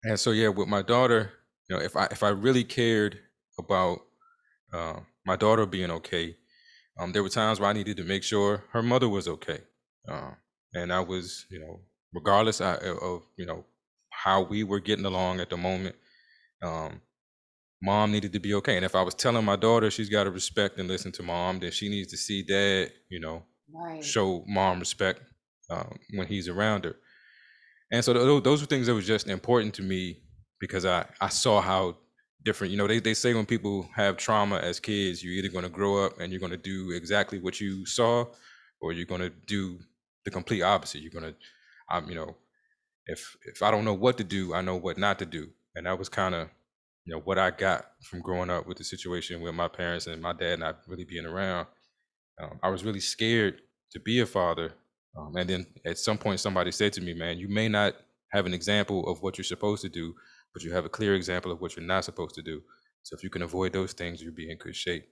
[0.03, 1.33] and so yeah, with my daughter,
[1.69, 3.19] you know, if I if I really cared
[3.59, 4.01] about
[4.73, 6.37] uh, my daughter being okay,
[6.99, 9.61] um, there were times where I needed to make sure her mother was okay.
[10.09, 10.33] Uh,
[10.75, 11.81] and I was, you know,
[12.13, 13.65] regardless of, of, you know
[14.11, 15.97] how we were getting along at the moment,
[16.63, 17.01] um,
[17.85, 18.77] mom needed to be okay.
[18.77, 21.59] And if I was telling my daughter she's got to respect and listen to mom,
[21.61, 23.43] then she needs to see dad, you know,
[23.73, 24.03] right.
[24.03, 25.21] show mom respect
[25.69, 26.97] um, when he's around her.
[27.93, 30.23] And so th- those were things that was just important to me
[30.61, 31.99] because I, I saw how
[32.43, 35.65] different, you know, they, they say when people have trauma as kids, you're either going
[35.65, 38.25] to grow up and you're going to do exactly what you saw
[38.81, 39.79] or you're going to do
[40.25, 41.03] the complete opposite.
[41.03, 41.35] You're going to,
[41.91, 42.37] I'm, you know,
[43.07, 45.51] if, if I don't know what to do, I know what not to do.
[45.75, 46.49] And that was kind of,
[47.05, 50.23] you know, what I got from growing up with the situation with my parents and
[50.23, 51.67] my dad not really being around.
[52.43, 53.61] Um, I was really scared
[53.93, 54.73] to be a father.
[55.17, 57.95] Um, and then at some point, somebody said to me, man, you may not
[58.33, 60.15] have an example of what you're supposed to do,
[60.53, 62.63] but you have a clear example of what you're not supposed to do.
[63.03, 65.07] So if you can avoid those things, you'll be in good shape.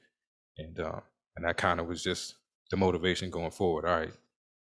[0.59, 1.00] And uh,
[1.37, 2.35] and that kind of was just
[2.70, 3.87] the motivation going forward.
[3.87, 4.12] All right,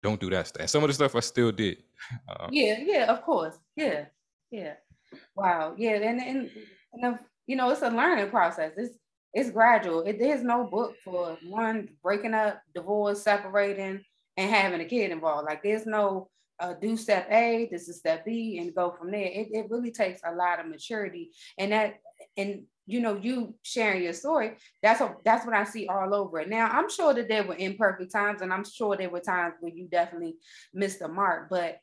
[0.03, 0.61] don't do that stuff.
[0.61, 1.79] And some of the stuff I still did.
[2.29, 3.59] Uh, yeah, yeah, of course.
[3.77, 4.07] Yeah,
[4.51, 4.75] yeah.
[5.35, 5.75] Wow.
[5.79, 6.51] Yeah, and and,
[7.03, 8.73] and you know, it's a learning process.
[8.77, 8.95] It's
[9.35, 10.03] it's gradual.
[10.03, 14.03] It, there's no book for one breaking up, divorce, separating,
[14.37, 15.47] and having a kid involved.
[15.47, 16.29] Like there's no
[16.61, 19.27] uh, do step A, this is step B, and go from there.
[19.27, 21.95] It, it really takes a lot of maturity, and that
[22.37, 24.57] and you know you sharing your story.
[24.83, 26.49] That's what that's what I see all over it.
[26.49, 29.73] Now I'm sure that there were imperfect times, and I'm sure there were times where
[29.73, 30.37] you definitely
[30.75, 31.49] missed the mark.
[31.49, 31.79] But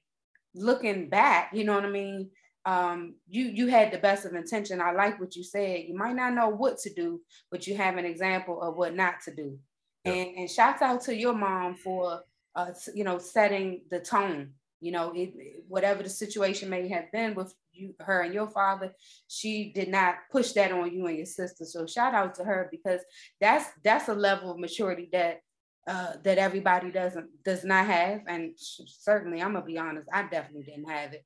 [0.54, 2.30] looking back, you know what I mean
[2.66, 4.82] um, you you had the best of intention.
[4.82, 5.86] I like what you said.
[5.88, 9.22] You might not know what to do, but you have an example of what not
[9.26, 9.60] to do.
[10.04, 10.14] Yeah.
[10.14, 12.22] And and shouts out to your mom for
[12.56, 14.54] uh, you know setting the tone.
[14.82, 15.34] You know, it,
[15.68, 18.94] whatever the situation may have been with you, her and your father,
[19.28, 21.66] she did not push that on you and your sister.
[21.66, 23.02] So shout out to her because
[23.40, 25.42] that's that's a level of maturity that
[25.88, 30.64] uh, that everybody doesn't does not have, and certainly I'm gonna be honest, I definitely
[30.64, 31.24] didn't have it.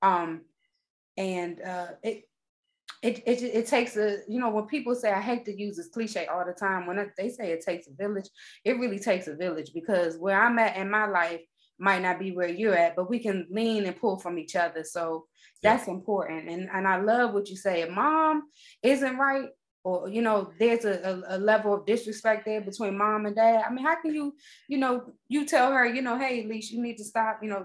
[0.00, 0.42] Um,
[1.18, 2.22] and uh, it,
[3.02, 5.88] it it it takes a you know when people say I hate to use this
[5.88, 8.28] cliche all the time when they say it takes a village,
[8.64, 11.40] it really takes a village because where I'm at in my life
[11.78, 14.82] might not be where you're at, but we can lean and pull from each other.
[14.84, 15.26] So
[15.62, 15.94] that's yeah.
[15.94, 16.48] important.
[16.48, 17.82] And and I love what you say.
[17.82, 18.44] If mom
[18.82, 19.48] isn't right,
[19.84, 23.64] or you know, there's a, a, a, level of disrespect there between mom and dad.
[23.66, 24.34] I mean, how can you,
[24.68, 27.64] you know, you tell her, you know, hey, Lisa, you need to stop, you know,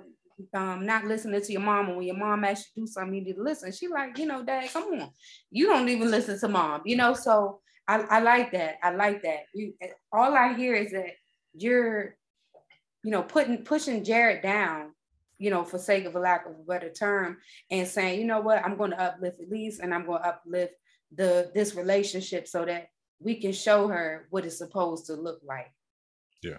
[0.54, 1.88] um, not listening to your mom.
[1.88, 3.72] And when your mom asks you to do something, you need to listen.
[3.72, 5.10] She like, you know, dad, come on.
[5.52, 7.14] You don't even listen to mom, you know?
[7.14, 8.76] So I, I like that.
[8.84, 9.42] I like that.
[9.54, 9.74] You,
[10.12, 11.12] all I hear is that
[11.54, 12.16] you're,
[13.04, 14.94] you know, putting, pushing Jared down,
[15.38, 17.38] you know, for sake of a lack of a better term
[17.70, 20.74] and saying, you know what, I'm going to uplift Elise and I'm going to uplift
[21.14, 22.88] the, this relationship so that
[23.20, 25.72] we can show her what it's supposed to look like.
[26.42, 26.58] Yeah.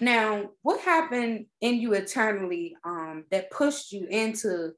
[0.00, 4.72] Now, what happened in you eternally um, that pushed you into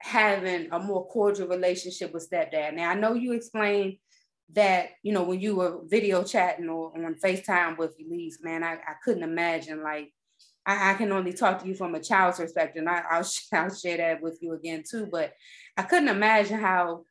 [0.00, 2.74] having a more cordial relationship with stepdad?
[2.74, 3.96] Now, I know you explained
[4.54, 8.74] that, you know, when you were video chatting or on FaceTime with Elise, man, I,
[8.74, 10.12] I couldn't imagine like
[10.66, 12.80] I, I, can only talk to you from a child's perspective.
[12.80, 15.08] And I, will I'll share that with you again too.
[15.10, 15.32] But
[15.76, 17.04] I couldn't imagine how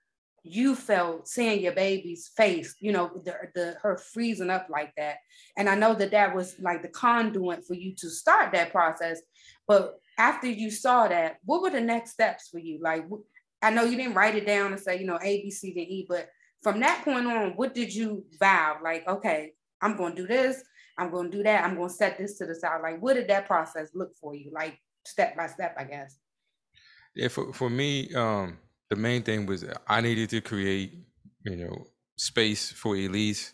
[0.50, 5.18] you felt seeing your baby's face, you know, the, the her freezing up like that.
[5.58, 9.22] And I know that that was like the conduit for you to start that process.
[9.68, 12.80] But after you saw that, what were the next steps for you?
[12.82, 13.06] Like,
[13.62, 15.82] I know you didn't write it down and say, you know, A, B, C, D,
[15.82, 16.30] E, but
[16.64, 18.78] from that point on, what did you vow?
[18.84, 20.64] Like, okay, I'm going to do this.
[20.98, 21.64] I'm going to do that.
[21.64, 22.82] I'm going to set this to the side.
[22.82, 24.52] Like, what did that process look for you?
[24.52, 26.18] Like, step by step, I guess.
[27.16, 28.58] Yeah, for for me, um,
[28.90, 30.94] the main thing was I needed to create,
[31.44, 33.54] you know, space for Elise.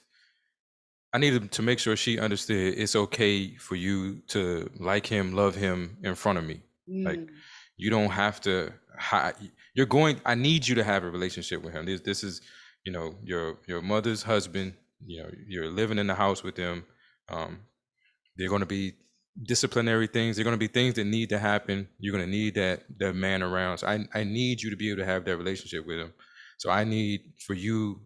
[1.14, 5.56] I needed to make sure she understood it's okay for you to like him, love
[5.56, 6.62] him in front of me.
[7.04, 7.30] Like Mm,
[7.78, 9.36] you don't have to hide.
[9.74, 10.20] You're going.
[10.26, 11.86] I need you to have a relationship with him.
[11.86, 12.42] This this is,
[12.86, 14.74] you know, your your mother's husband.
[15.06, 16.86] You know, you're living in the house with them.
[17.30, 17.60] Um,
[18.38, 18.94] they're going to be
[19.42, 20.36] disciplinary things.
[20.36, 21.88] They're going to be things that need to happen.
[22.00, 23.80] You're going to need that that man around.
[23.80, 26.14] So I I need you to be able to have that relationship with him.
[26.58, 28.02] So I need for you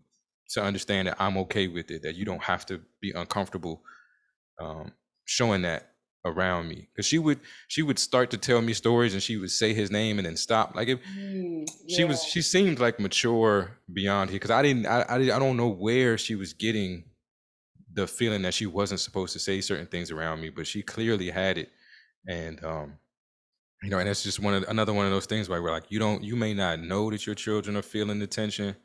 [0.51, 2.03] to understand that I'm okay with it.
[2.03, 3.81] That you don't have to be uncomfortable
[4.59, 4.93] um,
[5.25, 5.91] showing that
[6.25, 6.87] around me.
[6.93, 9.91] Because she would she would start to tell me stories and she would say his
[9.91, 10.75] name and then stop.
[10.75, 14.37] Like if mm, she was she seemed like mature beyond here.
[14.37, 17.03] Because I didn't I, I I don't know where she was getting
[17.97, 21.31] the feeling that she wasn't supposed to say certain things around me, but she clearly
[21.31, 21.71] had it.
[22.27, 22.99] And um,
[23.83, 25.91] you know, and it's just one of another one of those things where we're like,
[25.91, 28.75] you don't, you may not know that your children are feeling the tension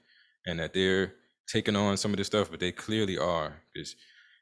[0.47, 1.15] and that they're
[1.49, 3.63] taking on some of this stuff, but they clearly are.
[3.73, 3.97] Because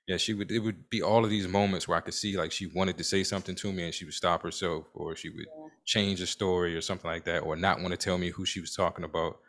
[0.09, 0.51] yeah, she would.
[0.51, 3.05] It would be all of these moments where I could see like she wanted to
[3.05, 5.69] say something to me and she would stop herself, or she would Yeah.
[5.85, 8.61] change the story or something like that, or not want to tell me who she
[8.61, 9.41] was talking about.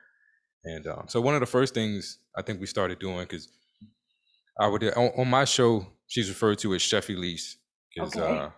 [0.63, 3.49] And um, so one of the first things I think we started doing because
[4.59, 7.57] I would on, on my show she's referred to as Chef Elise
[7.95, 8.37] because Okay.
[8.37, 8.49] uh,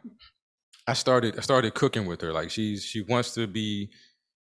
[0.88, 2.34] I started I started cooking with her.
[2.34, 3.90] Like she's she wants to be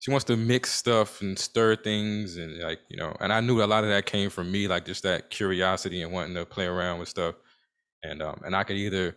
[0.00, 3.62] she wants to mix stuff and stir things and like you know and I knew
[3.62, 6.66] a lot of that came from me like just that curiosity and wanting to play
[6.66, 7.36] around with stuff
[8.02, 9.16] and um and I could either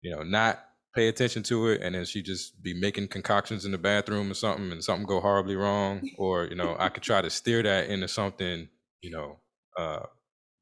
[0.00, 3.72] you know not pay attention to it and then she just be making concoctions in
[3.72, 7.20] the bathroom or something and something go horribly wrong or you know I could try
[7.20, 8.68] to steer that into something
[9.02, 9.40] you know
[9.76, 10.06] uh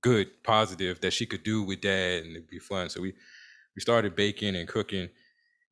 [0.02, 2.90] good positive that she could do with dad and it'd be fun.
[2.90, 3.14] So we
[3.76, 5.10] we started baking and cooking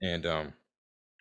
[0.02, 0.54] and um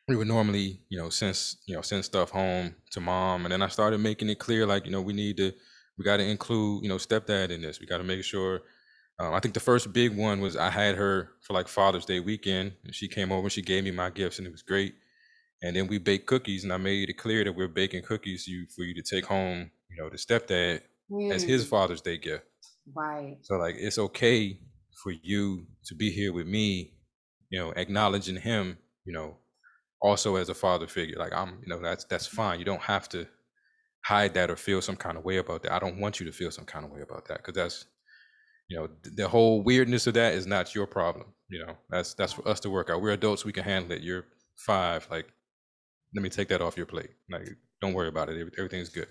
[0.08, 3.62] we would normally you know send you know send stuff home to mom and then
[3.62, 5.54] i started making it clear like you know we need to
[5.98, 7.80] we got to include you know stepdad in this.
[7.80, 8.62] We got to make sure
[9.20, 12.20] um, i think the first big one was i had her for like father's day
[12.20, 14.96] weekend and she came over and she gave me my gifts and it was great.
[15.62, 18.68] And then we baked cookies and i made it clear that we're baking cookies you
[18.76, 20.84] for you to take home you know to stepdad
[21.30, 22.46] as his Mm, father's day gift
[22.96, 23.38] right.
[23.42, 24.60] so like it's okay
[25.02, 26.94] for you to be here with me,
[27.50, 29.38] you know, acknowledging him, you know,
[30.02, 31.18] also as a father figure.
[31.18, 32.60] Like I'm, you know, that's that's fine.
[32.60, 33.28] You don't have to
[34.06, 35.74] hide that or feel some kind of way about that.
[35.74, 37.86] I don't want you to feel some kind of way about that because that's,
[38.70, 41.28] you know, the whole weirdness of that is not your problem.
[41.50, 43.02] You know, that's that's for us to work out.
[43.02, 43.46] We're adults.
[43.46, 44.04] We can handle it.
[44.04, 44.26] You're
[44.56, 45.08] five.
[45.10, 45.28] Like,
[46.16, 47.10] let me take that off your plate.
[47.32, 47.48] Like,
[47.82, 48.54] don't worry about it.
[48.58, 49.08] Everything's good.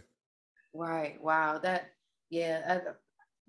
[0.75, 1.21] Right.
[1.21, 1.59] Wow.
[1.59, 1.91] That
[2.31, 2.81] yeah.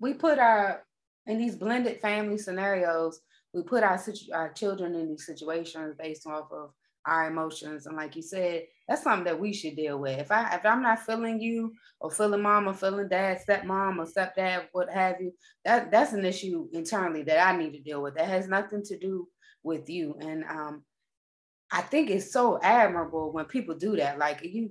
[0.00, 0.84] We put our
[1.26, 3.20] in these blended family scenarios.
[3.52, 6.72] We put our situ- our children in these situations based off of
[7.06, 10.18] our emotions, and like you said, that's something that we should deal with.
[10.18, 14.06] If I if I'm not feeling you or feeling mom or feeling dad, stepmom or
[14.06, 15.32] stepdad, what have you,
[15.64, 18.16] that that's an issue internally that I need to deal with.
[18.16, 19.28] That has nothing to do
[19.62, 20.16] with you.
[20.20, 20.84] And um,
[21.70, 24.18] I think it's so admirable when people do that.
[24.18, 24.70] Like you,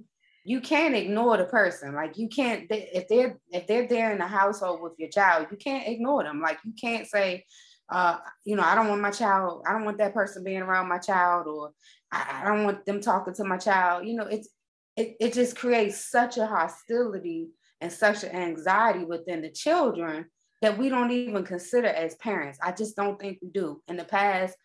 [0.50, 1.94] you can't ignore the person.
[1.94, 5.58] Like you can't if they're if they're there in the household with your child, you
[5.58, 6.42] can't ignore them.
[6.42, 7.46] Like you can't say,
[7.88, 9.62] uh, you know, I don't want my child.
[9.68, 11.70] I don't want that person being around my child, or
[12.12, 14.08] I, I don't want them talking to my child.
[14.08, 14.50] You know, it's
[14.98, 20.26] it it just creates such a hostility and such an anxiety within the children
[20.64, 22.58] that we don't even consider as parents.
[22.64, 23.84] I just don't think we do.
[23.88, 24.58] In the past,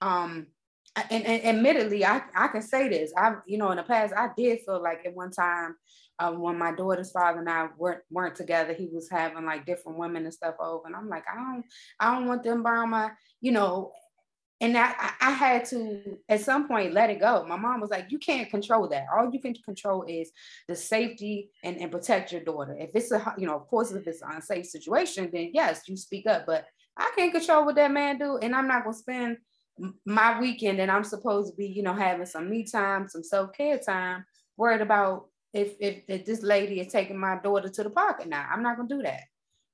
[0.00, 0.46] um,
[0.96, 3.12] and, and admittedly, I, I can say this.
[3.16, 5.76] I, you know, in the past, I did feel like at one time,
[6.18, 9.98] uh, when my daughter's father and I weren't weren't together, he was having like different
[9.98, 11.64] women and stuff over, and I'm like, I don't,
[11.98, 13.92] I don't want them around my, you know.
[14.60, 17.44] And I, I had to at some point let it go.
[17.48, 19.06] My mom was like, you can't control that.
[19.12, 20.30] All you can control is
[20.68, 22.76] the safety and, and protect your daughter.
[22.78, 25.96] If it's a, you know, of course, if it's an unsafe situation, then yes, you
[25.96, 26.46] speak up.
[26.46, 29.38] But I can't control what that man do, and I'm not gonna spend m-
[30.06, 33.78] my weekend and I'm supposed to be, you know, having some me time, some self-care
[33.78, 34.24] time,
[34.56, 38.26] worried about if if, if this lady is taking my daughter to the park or
[38.26, 38.46] not.
[38.50, 39.22] I'm not gonna do that.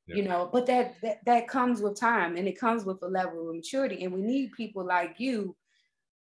[0.07, 0.16] Yeah.
[0.16, 3.49] You know, but that, that that comes with time and it comes with a level
[3.49, 4.05] of maturity.
[4.05, 5.55] And we need people like you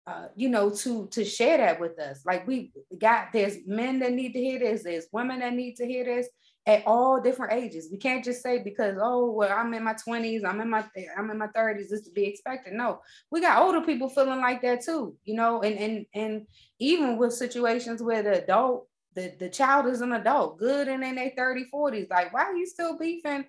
[0.06, 2.22] uh, you know, to to share that with us.
[2.26, 5.86] Like we got there's men that need to hear this, there's women that need to
[5.86, 6.28] hear this
[6.66, 7.88] at all different ages.
[7.90, 10.84] We can't just say because oh well I'm in my 20s, I'm in my
[11.18, 12.74] I'm in my 30s, this to be expected.
[12.74, 16.46] No, we got older people feeling like that too, you know, and and and
[16.78, 21.16] even with situations where the adult, the, the child is an adult, good and in
[21.16, 23.44] their 30, 40s, like why are you still beefing?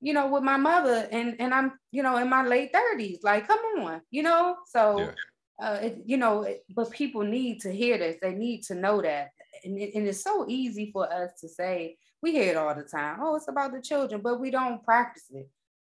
[0.00, 3.18] You know, with my mother, and and I'm, you know, in my late 30s.
[3.22, 4.56] Like, come on, you know.
[4.66, 5.14] So
[5.58, 5.66] Yeah.
[5.66, 8.16] uh, it, you know, it, but people need to hear this.
[8.20, 9.30] They need to know that.
[9.64, 12.82] and, it, and it's so easy for us to say we hear it all the
[12.82, 13.18] time.
[13.20, 15.46] Oh, it's about the children, but we don't practice it.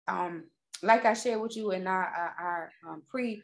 [0.08, 0.44] Um,
[0.84, 3.42] like I shared with you in our, our, our um, pre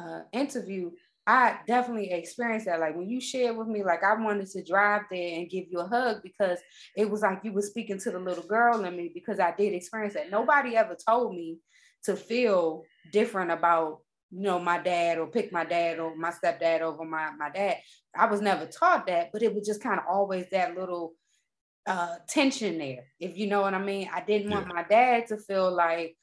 [0.00, 0.90] uh, interview,
[1.26, 2.80] I definitely experienced that.
[2.80, 5.80] Like when you shared with me, like I wanted to drive there and give you
[5.80, 6.58] a hug because
[6.96, 9.74] it was like you were speaking to the little girl in me because I did
[9.74, 10.30] experience that.
[10.30, 11.58] Nobody ever told me
[12.04, 13.98] to feel different about
[14.30, 17.76] you know my dad or pick my dad or my stepdad over my my dad.
[18.16, 21.12] I was never taught that, but it was just kind of always that little
[21.86, 24.08] uh tension there, if you know what I mean.
[24.12, 26.16] I didn't want my dad to feel like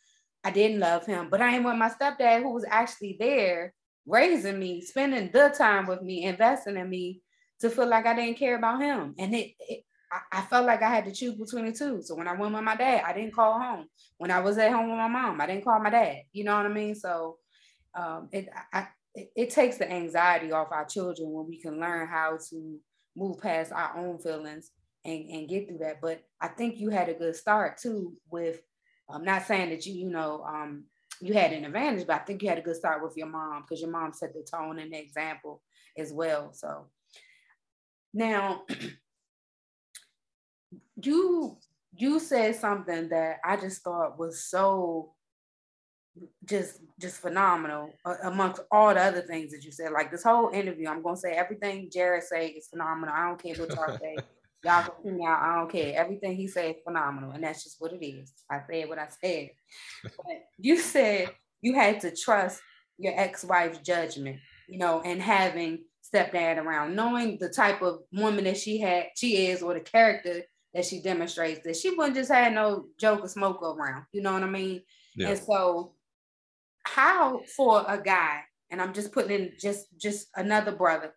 [0.44, 3.74] I didn't love him, but I didn't want my stepdad who was actually there
[4.06, 7.22] raising me, spending the time with me, investing in me
[7.60, 9.16] to feel like I didn't care about him.
[9.18, 12.02] And it, it I, I, felt like I had to choose between the two.
[12.02, 13.86] So when I went with my dad, I didn't call home.
[14.18, 16.22] When I was at home with my mom, I didn't call my dad.
[16.32, 16.96] You know what I mean?
[16.96, 17.38] So
[17.94, 22.08] um, it, I, it, it takes the anxiety off our children when we can learn
[22.08, 22.80] how to
[23.16, 24.72] move past our own feelings
[25.06, 26.02] and, and get through that.
[26.02, 28.62] But I think you had a good start too with
[29.10, 30.84] I'm not saying that you, you know, um,
[31.20, 33.64] you had an advantage, but I think you had a good start with your mom
[33.64, 35.62] because your mom set the tone and the example
[35.98, 36.54] as well.
[36.54, 36.86] So
[38.14, 38.64] now
[41.04, 41.58] you
[41.96, 45.14] you said something that I just thought was so
[46.46, 49.92] just just phenomenal uh, amongst all the other things that you said.
[49.92, 53.16] Like this whole interview, I'm gonna say everything Jared say is phenomenal.
[53.16, 54.18] I don't care what y'all say.
[54.64, 55.42] Y'all can see me out.
[55.42, 55.94] I don't care.
[55.96, 58.34] Everything he said is phenomenal, and that's just what it is.
[58.52, 59.50] I said what I said.
[60.04, 61.30] But you said
[61.62, 62.62] you had to trust
[62.98, 65.80] your ex-wife's judgment, you know, and having
[66.14, 70.42] stepdad around, knowing the type of woman that she had, she is, or the character
[70.74, 74.06] that she demonstrates, that she wouldn't just have no joke or smoke around.
[74.12, 74.82] You know what I mean?
[75.16, 75.30] Yeah.
[75.30, 75.94] And so,
[76.84, 81.14] how for a guy, and I'm just putting in just just another brother,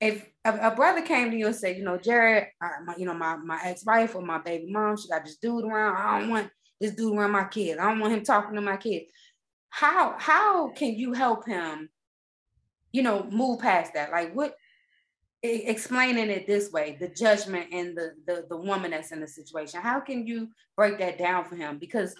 [0.00, 3.06] if a, a, brother came to you and said, you know, Jared, I, my, you
[3.06, 5.96] know, my, my ex-wife or my baby mom, she got this dude around.
[5.96, 7.78] I don't want this dude around my kids.
[7.80, 9.06] I don't want him talking to my kids.
[9.70, 11.88] How how can you help him,
[12.92, 14.12] you know, move past that?
[14.12, 14.54] Like what
[15.42, 19.80] explaining it this way, the judgment and the, the the woman that's in the situation.
[19.80, 21.78] How can you break that down for him?
[21.78, 22.14] Because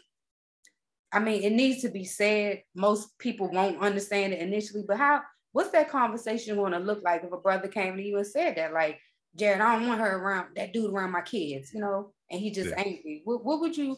[1.12, 2.62] I mean, it needs to be said.
[2.74, 5.22] Most people won't understand it initially, but how
[5.54, 8.56] what's that conversation going to look like if a brother came to you and said
[8.56, 8.98] that, like,
[9.36, 12.50] Jared, I don't want her around that dude around my kids, you know, and he
[12.50, 12.82] just yeah.
[12.82, 13.22] angry.
[13.24, 13.96] What, what would you,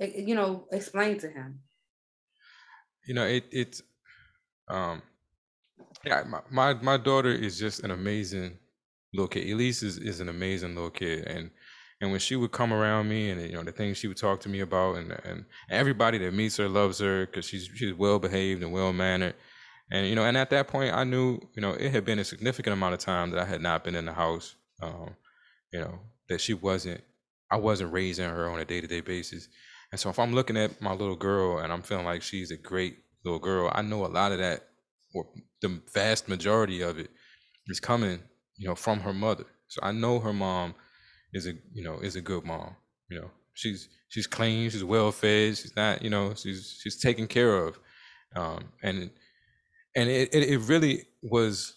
[0.00, 1.58] eh, eh, you know, explain to him?
[3.06, 3.82] You know, it it's,
[4.68, 5.02] um,
[6.04, 8.58] yeah, my, my my daughter is just an amazing
[9.12, 9.50] little kid.
[9.50, 11.50] Elise is, is an amazing little kid, and
[12.00, 14.38] and when she would come around me, and you know the things she would talk
[14.40, 18.20] to me about, and and everybody that meets her loves her because she's she's well
[18.20, 19.34] behaved and well mannered
[19.92, 22.24] and you know, and at that point, I knew, you know, it had been a
[22.24, 24.54] significant amount of time that I had not been in the house.
[24.80, 25.14] Um,
[25.70, 26.00] you know,
[26.30, 27.02] that she wasn't,
[27.50, 29.48] I wasn't raising her on a day to day basis.
[29.90, 32.56] And so, if I'm looking at my little girl and I'm feeling like she's a
[32.56, 34.66] great little girl, I know a lot of that,
[35.14, 35.26] or
[35.60, 37.10] the vast majority of it,
[37.66, 38.18] is coming,
[38.56, 39.44] you know, from her mother.
[39.68, 40.74] So I know her mom
[41.34, 42.76] is a, you know, is a good mom.
[43.10, 47.26] You know, she's she's clean, she's well fed, she's not, you know, she's she's taken
[47.26, 47.78] care of,
[48.34, 49.10] um, and
[49.94, 51.74] and it, it, it really was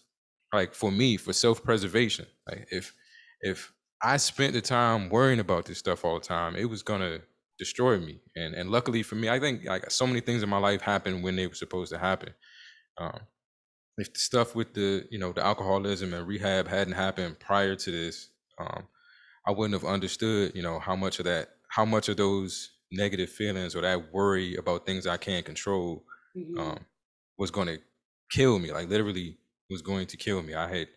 [0.52, 2.26] like for me for self-preservation.
[2.48, 2.94] Like if
[3.40, 7.20] if i spent the time worrying about this stuff all the time it was gonna
[7.58, 8.20] destroy me.
[8.34, 11.22] And and luckily for me i think like so many things in my life happened
[11.22, 12.34] when they were supposed to happen.
[12.98, 13.20] Um
[13.98, 17.90] if the stuff with the you know the alcoholism and rehab hadn't happened prior to
[17.90, 18.84] this um
[19.46, 23.30] i wouldn't have understood you know how much of that how much of those negative
[23.30, 26.04] feelings or that worry about things i can't control
[26.36, 26.58] mm-hmm.
[26.58, 26.78] um
[27.38, 27.78] was going to
[28.30, 29.38] kill me, like literally
[29.70, 30.54] was going to kill me.
[30.54, 30.88] I had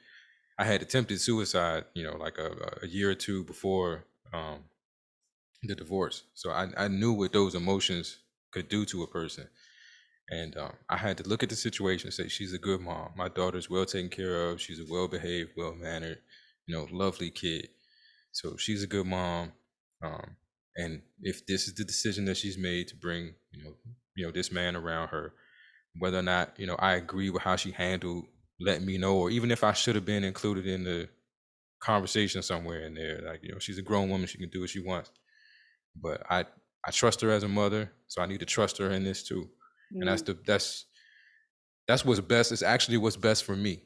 [0.58, 2.52] I had attempted suicide, you know, like a,
[2.84, 4.66] a year or two before um,
[5.64, 6.24] the divorce.
[6.34, 8.18] So I, I knew what those emotions
[8.52, 9.48] could do to a person.
[10.30, 13.12] And um, I had to look at the situation and say, she's a good mom.
[13.16, 14.62] My daughter's well taken care of.
[14.62, 16.20] She's a well behaved, well mannered,
[16.68, 17.70] you know, lovely kid.
[18.32, 19.54] So she's a good mom.
[20.04, 20.36] Um,
[20.76, 23.74] and if this is the decision that she's made to bring, you know,
[24.16, 25.34] you know, this man around her,
[25.98, 28.26] whether or not you know I agree with how she handled
[28.60, 31.08] let me know, or even if I should have been included in the
[31.80, 33.22] conversation somewhere in there.
[33.26, 35.12] Like you know, she's a grown woman; she can do what she wants.
[36.02, 36.46] But I
[36.86, 39.44] I trust her as a mother, so I need to trust her in this too.
[39.44, 40.02] Mm-hmm.
[40.02, 40.34] And that's mm-hmm.
[40.34, 40.86] the that's
[41.88, 42.52] that's what's best.
[42.52, 43.84] It's actually what's best for me.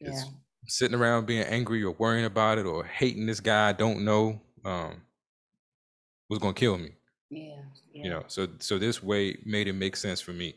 [0.00, 0.10] Yeah.
[0.10, 0.24] It's
[0.66, 4.40] sitting around being angry or worrying about it or hating this guy I don't know
[4.64, 5.02] um,
[6.28, 6.90] was gonna kill me.
[7.28, 7.56] Yeah,
[7.92, 8.04] yeah.
[8.04, 10.54] You know, so so this way made it make sense for me.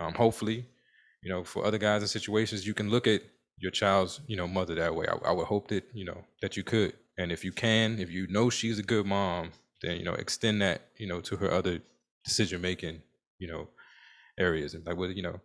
[0.00, 0.66] Um, hopefully,
[1.22, 3.22] you know, for other guys in situations, you can look at
[3.58, 5.06] your child's you know mother that way.
[5.08, 8.10] I, I would hope that you know that you could, and if you can, if
[8.10, 9.50] you know she's a good mom,
[9.82, 11.80] then you know extend that you know to her other
[12.24, 13.02] decision making
[13.38, 13.68] you know
[14.38, 14.74] areas.
[14.74, 15.40] And like well you know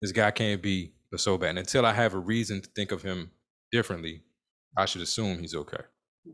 [0.00, 1.50] this guy can't be so bad.
[1.50, 3.30] And until i have a reason to think of him
[3.70, 4.22] differently
[4.76, 5.82] i should assume he's okay.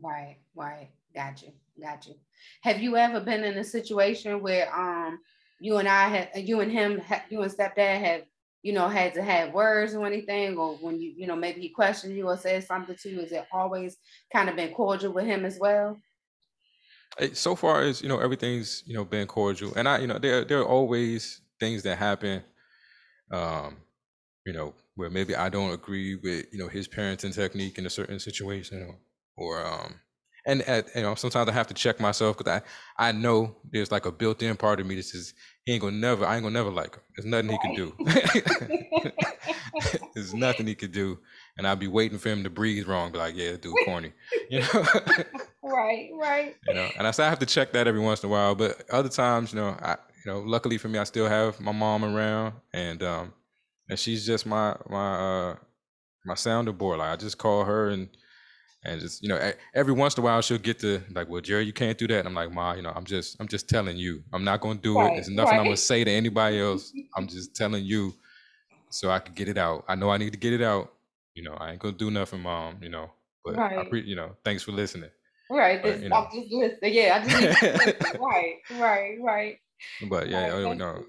[0.01, 0.89] Right right.
[1.15, 2.15] Got you got you.
[2.61, 5.19] Have you ever been in a situation where um
[5.59, 8.21] you and i have you and him you and stepdad have
[8.61, 11.69] you know had to have words or anything or when you you know maybe he
[11.69, 13.97] questioned you or said something to you is it always
[14.33, 15.97] kind of been cordial with him as well?
[17.33, 20.45] So far as you know everything's you know been cordial and i you know there
[20.45, 22.43] there are always things that happen
[23.31, 23.77] um
[24.45, 27.89] you know where maybe i don't agree with you know his parenting technique in a
[27.89, 28.97] certain situation or,
[29.35, 29.99] or um
[30.49, 32.61] and at, you know sometimes i have to check myself because
[32.97, 35.33] i i know there's like a built-in part of me that says
[35.65, 37.59] he ain't gonna never i ain't gonna never like him there's nothing right.
[37.61, 39.11] he can do
[40.13, 41.17] there's nothing he could do
[41.57, 44.11] and i'll be waiting for him to breathe wrong be like yeah dude corny
[44.49, 44.85] you know
[45.69, 46.55] right, right.
[46.67, 48.55] You know, and I say I have to check that every once in a while,
[48.55, 51.71] but other times, you know, I you know, luckily for me, I still have my
[51.71, 53.33] mom around, and um,
[53.87, 55.55] and she's just my my uh
[56.25, 56.99] my sounder board.
[56.99, 58.09] Like I just call her and
[58.83, 61.65] and just you know every once in a while she'll get to like, well, Jerry,
[61.65, 62.19] you can't do that.
[62.19, 64.79] And I'm like, ma, you know, I'm just I'm just telling you, I'm not gonna
[64.79, 65.15] do right, it.
[65.15, 65.59] There's nothing right.
[65.59, 66.91] I'm gonna say to anybody else.
[67.15, 68.13] I'm just telling you,
[68.89, 69.85] so I can get it out.
[69.87, 70.93] I know I need to get it out.
[71.35, 72.77] You know, I ain't gonna do nothing, mom.
[72.81, 73.11] You know,
[73.43, 73.79] but right.
[73.79, 75.09] I pre- you know, thanks for listening.
[75.49, 75.81] Right.
[75.81, 76.15] But, you know.
[76.15, 76.93] I'm just listening.
[76.93, 79.57] Yeah, I just right, right, right.
[80.07, 80.93] But yeah, right, oh, that's no.
[80.93, 81.05] Cool.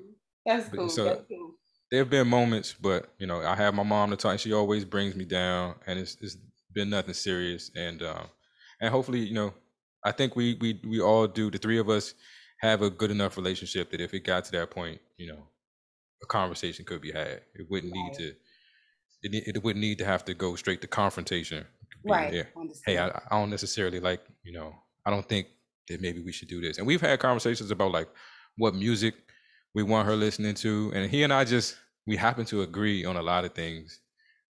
[0.47, 0.89] That's cool.
[0.89, 1.55] So that's cool.
[1.91, 4.39] There have been moments, but you know, I have my mom to talk.
[4.39, 6.37] She always brings me down, and it's it's
[6.73, 7.71] been nothing serious.
[7.75, 8.27] And um,
[8.81, 9.55] and hopefully, you know,
[10.05, 11.51] I think we we we all do.
[11.51, 12.15] The three of us
[12.61, 15.43] have a good enough relationship that if it got to that point, you know,
[16.23, 17.43] a conversation could be had.
[17.55, 18.05] It wouldn't right.
[18.05, 18.35] need to.
[19.23, 21.67] It, it wouldn't need to have to go straight to confrontation
[22.05, 22.43] right yeah
[22.87, 25.49] hey I, I don't necessarily like you know i don't think
[25.89, 28.09] that maybe we should do this and we've had conversations about like
[28.57, 29.15] what music
[29.75, 33.17] we want her listening to and he and i just we happen to agree on
[33.17, 34.01] a lot of things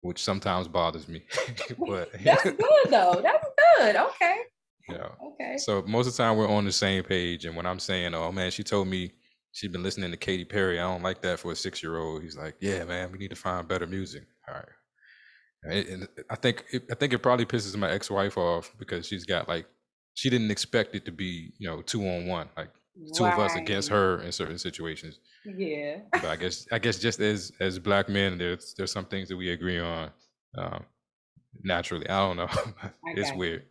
[0.05, 1.23] which sometimes bothers me
[1.87, 3.47] but that's good though that's
[3.77, 4.41] good okay
[4.89, 7.79] yeah okay so most of the time we're on the same page and when i'm
[7.79, 9.11] saying oh man she told me
[9.55, 10.79] she's been listening to Katy Perry.
[10.79, 12.21] I don't like that for a six year old.
[12.21, 14.25] He's like, yeah, man, we need to find better music.
[14.47, 19.07] All right, and I think it, I think it probably pisses my ex-wife off because
[19.07, 19.65] she's got like
[20.13, 22.69] she didn't expect it to be you know two on one like
[23.13, 23.33] two right.
[23.33, 25.19] of us against her in certain situations.
[25.45, 25.99] Yeah.
[26.11, 29.37] But I guess I guess just as as black men, there's there's some things that
[29.37, 30.11] we agree on
[30.57, 30.83] um,
[31.63, 32.09] naturally.
[32.09, 32.49] I don't know.
[33.05, 33.63] it's weird.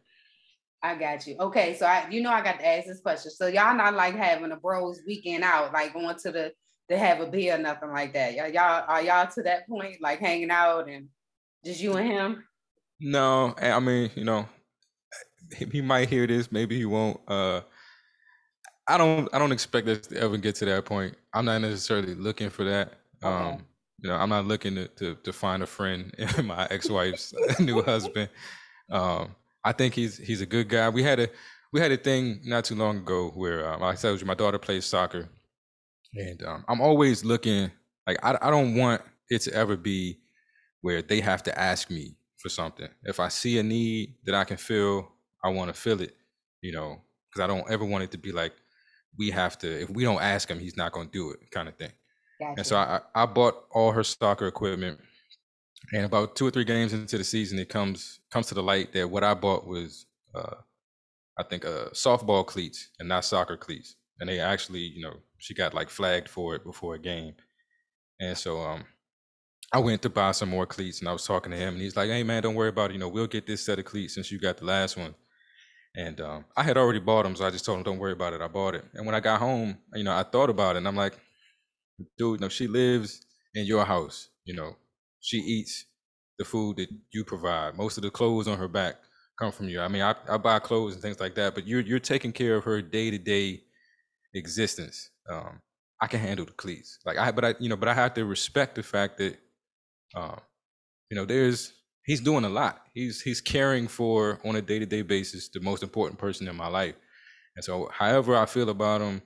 [0.83, 1.37] I got you.
[1.41, 3.31] Okay, so I you know I got to ask this question.
[3.31, 6.53] So y'all not like having a bros weekend out, like going to the
[6.91, 8.35] to have a beer or nothing like that.
[8.35, 11.09] Y'all, y'all are y'all to that point, like hanging out and
[11.65, 12.45] just you and him?
[13.01, 14.47] No, I mean, you know,
[15.57, 17.19] he might hear this, maybe he won't.
[17.27, 17.63] Uh
[18.87, 21.17] I don't I don't expect us to ever get to that point.
[21.33, 22.95] I'm not necessarily looking for that.
[23.23, 23.35] Okay.
[23.35, 23.65] Um,
[24.03, 27.83] you know, I'm not looking to, to, to find a friend in my ex-wife's new
[27.83, 28.29] husband.
[28.91, 30.91] Um, I think he's he's a good guy.
[30.91, 31.29] We had a
[31.73, 34.85] we had a thing not too long ago where um, I said, my daughter plays
[34.85, 35.29] soccer,
[36.15, 37.71] and um, I'm always looking
[38.07, 40.19] like I I don't want it to ever be
[40.83, 42.89] where they have to ask me for something.
[43.05, 45.09] If I see a need that I can fill,
[45.43, 46.15] I want to fill it,
[46.61, 48.53] you know, because I don't ever want it to be like
[49.19, 51.69] we have to, if we don't ask him, he's not going to do it kind
[51.69, 51.93] of thing.
[52.41, 52.55] Gotcha.
[52.57, 54.99] And so I, I bought all her soccer equipment.
[55.93, 58.93] And about two or three games into the season, it comes comes to the light
[58.95, 60.55] that what I bought was, uh,
[61.39, 63.97] I think, uh, softball cleats and not soccer cleats.
[64.19, 67.35] And they actually, you know, she got like flagged for it before a game.
[68.19, 68.85] And so um,
[69.73, 71.97] I went to buy some more cleats and I was talking to him and he's
[71.97, 72.95] like, Hey man, don't worry about it.
[72.95, 75.15] You know, we'll get this set of cleats since you got the last one.
[75.97, 78.33] And um, I had already bought them, so I just told him, "Don't worry about
[78.33, 78.41] it.
[78.41, 80.89] I bought it." And when I got home, you know, I thought about it, and
[80.89, 81.19] I'm like,
[82.19, 83.21] "Dude, know, she lives
[83.55, 84.29] in your house.
[84.45, 84.77] You know,
[85.21, 85.85] she eats
[86.39, 87.77] the food that you provide.
[87.77, 88.97] Most of the clothes on her back
[89.39, 89.81] come from you.
[89.81, 92.57] I mean, I, I buy clothes and things like that, but you're you're taking care
[92.57, 93.63] of her day to day
[94.35, 95.11] existence.
[95.31, 95.61] Um,
[96.03, 98.25] I can handle the cleats, like I, but I, you know, but I have to
[98.27, 99.39] respect the fact that
[100.17, 100.41] um,
[101.11, 101.73] you know, there's
[102.05, 102.87] he's doing a lot.
[102.95, 106.57] He's he's caring for on a day to day basis the most important person in
[106.57, 106.95] my life,
[107.57, 109.23] and so however I feel about him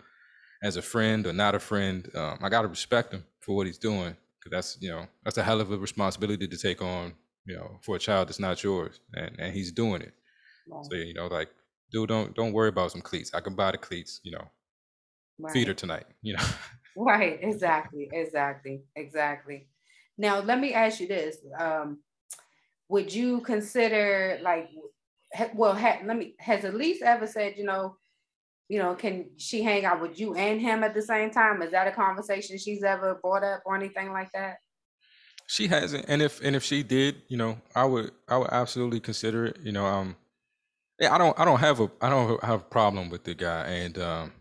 [0.63, 3.67] as a friend or not a friend, um, I got to respect him for what
[3.67, 7.13] he's doing because that's you know that's a hell of a responsibility to take on
[7.47, 10.15] you know for a child that's not yours, and and he's doing it.
[10.69, 10.85] Right.
[10.85, 11.51] So you know, like,
[11.93, 13.35] dude, don't don't worry about some cleats.
[13.35, 14.21] I can buy the cleats.
[14.23, 14.45] You know,
[15.39, 15.53] right.
[15.53, 16.07] feed her tonight.
[16.23, 16.45] You know.
[17.01, 17.39] Right.
[17.41, 18.09] Exactly.
[18.13, 18.81] Exactly.
[18.97, 19.69] Exactly.
[20.17, 21.37] Now, let me ask you this.
[21.57, 22.01] Um,
[22.89, 24.71] would you consider like,
[25.55, 27.97] well, ha, let me has Elise ever said, you know,
[28.69, 31.63] you know, can she hang out with you and him at the same time?
[31.63, 34.57] Is that a conversation she's ever brought up or anything like that?
[35.47, 39.01] She hasn't, and if and if she did, you know, I would I would absolutely
[39.01, 39.59] consider it.
[39.63, 40.17] You know, um,
[41.01, 43.65] yeah, I don't I don't have a I don't have a problem with the guy,
[43.65, 44.33] and um,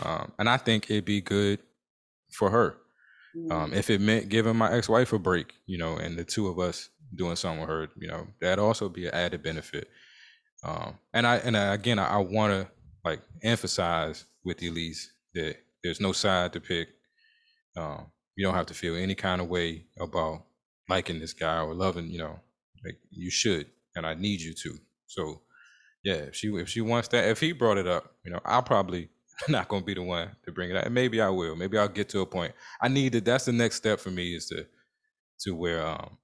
[0.00, 1.58] um, and I think it'd be good
[2.30, 2.76] for her.
[3.50, 3.76] Um, mm.
[3.76, 6.88] if it meant giving my ex-wife a break, you know, and the two of us
[7.14, 9.88] doing something with her, you know, that'd also be an added benefit.
[10.62, 12.68] Um, and I and I, again, I, I want to
[13.04, 16.88] like emphasize with Elise that there's no side to pick.
[17.76, 18.06] Um,
[18.36, 20.44] you don't have to feel any kind of way about
[20.88, 22.38] liking this guy or loving, you know,
[22.84, 24.78] like you should, and I need you to.
[25.06, 25.42] So,
[26.02, 28.62] yeah, if she if she wants that, if he brought it up, you know, I'll
[28.62, 29.10] probably
[29.48, 30.86] not gonna be the one to bring it up.
[30.86, 31.54] And maybe I will.
[31.56, 32.52] Maybe I'll get to a point.
[32.80, 33.20] I need to.
[33.20, 34.66] That's the next step for me is to
[35.40, 36.18] to where um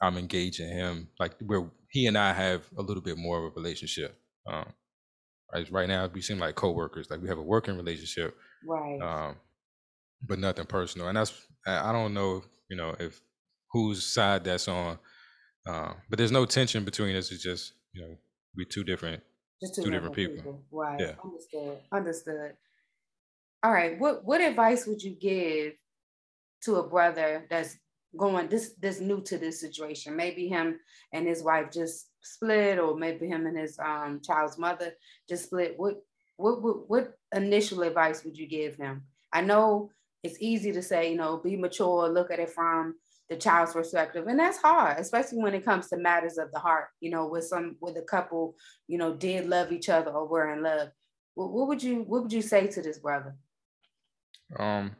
[0.00, 3.54] I'm engaging him, like where he and I have a little bit more of a
[3.56, 4.16] relationship.
[4.46, 4.66] Um,
[5.52, 8.36] right, right now we seem like coworkers, like we have a working relationship,
[8.66, 9.00] right?
[9.00, 9.36] Um,
[10.26, 11.08] but nothing personal.
[11.08, 11.32] And that's
[11.66, 13.20] I don't know, you know, if
[13.72, 14.98] whose side that's on.
[15.66, 17.30] Uh, but there's no tension between us.
[17.30, 18.16] It's just you know
[18.56, 19.22] we two different,
[19.60, 20.36] just two, two different, people.
[20.36, 20.62] people.
[20.70, 21.00] Right.
[21.00, 21.12] Yeah.
[21.22, 21.78] Understood.
[21.92, 22.52] Understood.
[23.62, 23.98] All right.
[23.98, 25.74] What what advice would you give
[26.62, 27.76] to a brother that's
[28.16, 30.16] going this this new to this situation?
[30.16, 30.78] Maybe him
[31.12, 34.92] and his wife just split, or maybe him and his um child's mother
[35.28, 35.74] just split.
[35.76, 35.96] What
[36.36, 39.04] what what, what initial advice would you give him?
[39.32, 39.90] I know
[40.22, 42.94] it's easy to say, you know, be mature, look at it from
[43.28, 44.26] the child's perspective.
[44.26, 47.44] And that's hard, especially when it comes to matters of the heart, you know, with
[47.44, 48.56] some with a couple,
[48.86, 50.88] you know, did love each other or were in love.
[51.34, 53.36] What, what would you what would you say to this brother?
[54.58, 54.96] Um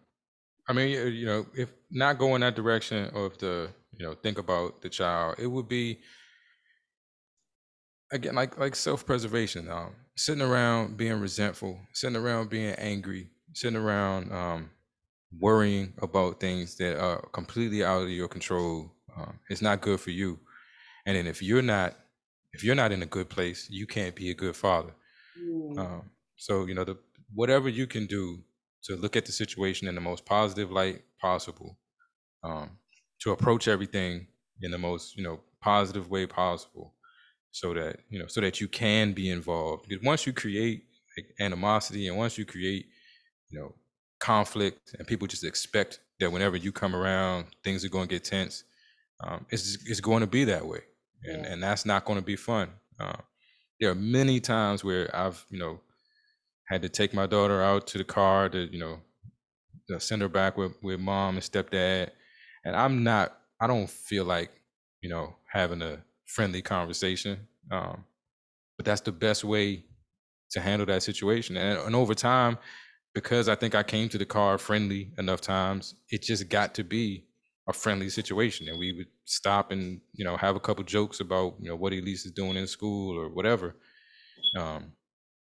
[0.69, 4.83] I mean, you know, if not going that direction of the, you know, think about
[4.83, 5.99] the child, it would be
[8.13, 9.71] again like like self-preservation.
[9.71, 14.71] Um, sitting around being resentful, sitting around being angry, sitting around um,
[15.37, 20.11] worrying about things that are completely out of your control um, it's not good for
[20.11, 20.39] you
[21.07, 21.95] and then if you're not
[22.53, 24.95] if you're not in a good place you can't be a good father
[25.39, 25.79] mm.
[25.79, 26.97] um, so you know the
[27.35, 28.39] whatever you can do
[28.85, 31.79] to look at the situation in the most positive light possible
[32.45, 32.71] um,
[33.21, 34.27] to approach everything
[34.63, 36.95] in the most you know positive way possible
[37.51, 40.85] so that you know so that you can be involved because once you create
[41.17, 42.87] like, animosity and once you create
[43.51, 43.75] you know
[44.19, 48.25] conflict and people just expect that whenever you come around, things are going to get
[48.25, 48.65] tense.
[49.23, 50.81] Um, it's it's going to be that way,
[51.25, 51.53] and yeah.
[51.53, 52.71] and that's not going to be fun.
[53.01, 53.17] Uh,
[53.81, 55.81] there are many times where I've you know
[56.69, 58.99] had to take my daughter out to the car to you know
[59.99, 62.11] send her back with with mom and stepdad,
[62.65, 63.37] and I'm not.
[63.61, 64.51] I don't feel like
[65.01, 67.39] you know having a friendly conversation,
[67.71, 68.05] um,
[68.77, 69.85] but that's the best way
[70.51, 71.57] to handle that situation.
[71.57, 72.59] And, and over time,
[73.15, 76.85] because I think I came to the car friendly enough times, it just got to
[76.85, 77.25] be
[77.69, 78.69] a friendly situation.
[78.69, 81.93] And we would stop and, you know, have a couple jokes about, you know, what
[81.93, 83.77] Elise is doing in school or whatever.
[84.59, 84.93] Um,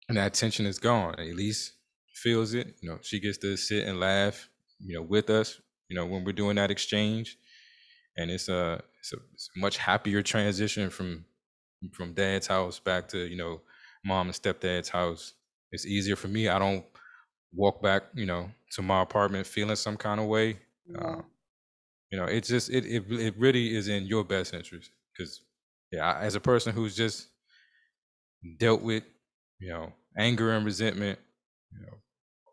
[0.09, 1.15] and that tension is gone.
[1.19, 1.73] Elise
[2.15, 2.75] feels it.
[2.81, 4.49] You know, she gets to sit and laugh,
[4.79, 7.37] you know, with us, you know, when we're doing that exchange.
[8.17, 11.25] And it's a, it's a, it's a much happier transition from
[11.93, 13.61] from dad's house back to, you know,
[14.03, 15.33] mom and stepdad's house.
[15.71, 16.49] It's easier for me.
[16.49, 16.83] I don't
[17.53, 20.57] walk back, you know, to my apartment feeling some kind of way.
[20.87, 20.99] Yeah.
[20.99, 21.21] Uh,
[22.11, 25.43] you know, it's just it it it really is in your best interest because
[25.91, 27.27] yeah, as a person who's just
[28.57, 29.03] dealt with
[29.59, 31.19] you know anger and resentment,
[31.71, 31.97] you know,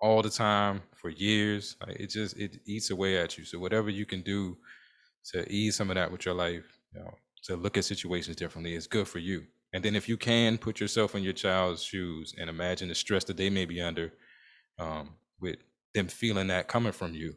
[0.01, 3.45] all the time for years, like, it just it eats away at you.
[3.45, 4.59] So whatever you can do
[5.33, 8.75] to ease some of that with your life, you know, to look at situations differently
[8.75, 9.47] is good for you.
[9.73, 13.25] And then if you can put yourself in your child's shoes and imagine the stress
[13.25, 14.13] that they may be under
[14.79, 15.57] um, with
[15.95, 17.37] them feeling that coming from you,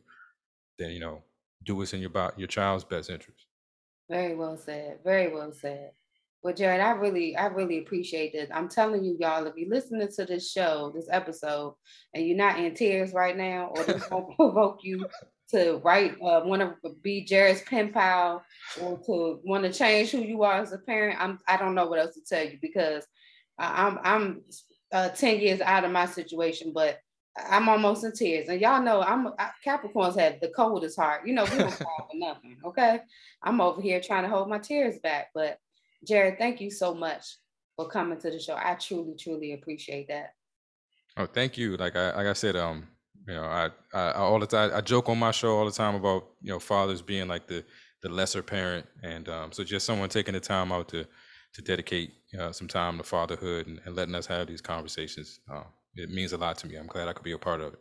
[0.78, 1.24] then you know,
[1.64, 3.46] do what's in your your child's best interest.
[4.10, 5.00] Very well said.
[5.04, 5.92] Very well said.
[6.42, 8.50] Well, Jared, I really, I really appreciate this.
[8.54, 11.76] I'm telling you, y'all, if you're listening to this show, this episode,
[12.14, 15.06] and you're not in tears right now, or this won't provoke you
[15.52, 18.42] to write, uh, want to be Jared's pen pal,
[18.82, 21.88] or to want to change who you are as a parent, I'm, I don't know
[21.88, 23.06] what else to tell you because
[23.58, 24.42] I'm, I'm
[24.94, 27.00] uh, 10 years out of my situation, but
[27.50, 28.48] I'm almost in tears.
[28.50, 31.28] And y'all know I'm I, Capricorns have the coldest heart.
[31.28, 32.58] You know, we don't cry for nothing.
[32.66, 33.00] Okay.
[33.44, 35.30] I'm over here trying to hold my tears back.
[35.34, 35.58] But
[36.08, 37.38] Jared, thank you so much
[37.76, 38.56] for coming to the show.
[38.56, 40.34] I truly, truly appreciate that.
[41.18, 41.76] Oh, thank you.
[41.78, 42.88] Like I like I said, um,
[43.28, 45.96] you know, I, I all the time I joke on my show all the time
[45.96, 47.64] about, you know, fathers being like the
[48.02, 51.06] the lesser parent, and um, so just someone taking the time out to
[51.54, 55.40] to dedicate uh, some time to fatherhood and, and, letting us have these conversations.
[55.52, 55.64] Uh,
[55.96, 56.76] it means a lot to me.
[56.76, 57.80] I'm glad I could be a part of it.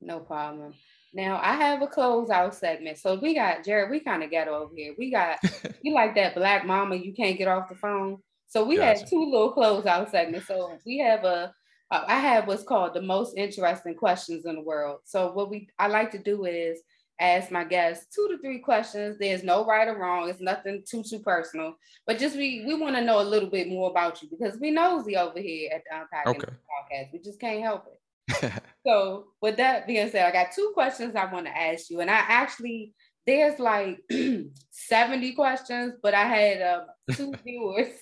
[0.00, 0.74] No problem.
[1.14, 2.98] Now I have a closeout segment.
[2.98, 4.94] So we got Jared, we kind of got over here.
[4.98, 5.38] We got
[5.82, 8.18] you like that black mama, you can't get off the phone.
[8.46, 9.00] So we gotcha.
[9.00, 10.46] had two little closeout segments.
[10.46, 11.52] So we have a
[11.90, 15.00] uh, have what's called the most interesting questions in the world.
[15.04, 16.80] So what we I like to do is
[17.20, 19.16] ask my guests two to three questions.
[19.18, 20.28] There's no right or wrong.
[20.28, 21.74] It's nothing too too personal,
[22.06, 24.70] but just we we want to know a little bit more about you because we
[24.70, 26.52] nosy over here at the Unpacking okay.
[26.52, 27.12] podcast.
[27.12, 28.52] We just can't help it.
[28.86, 32.10] so with that being said, I got two questions I want to ask you, and
[32.10, 32.94] I actually
[33.28, 33.98] there's like
[34.70, 37.92] 70 questions, but I had uh, two viewers.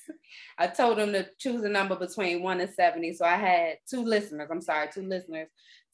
[0.57, 3.13] I told them to choose a number between one and 70.
[3.15, 4.49] So I had two listeners.
[4.53, 5.49] I'm sorry, two listeners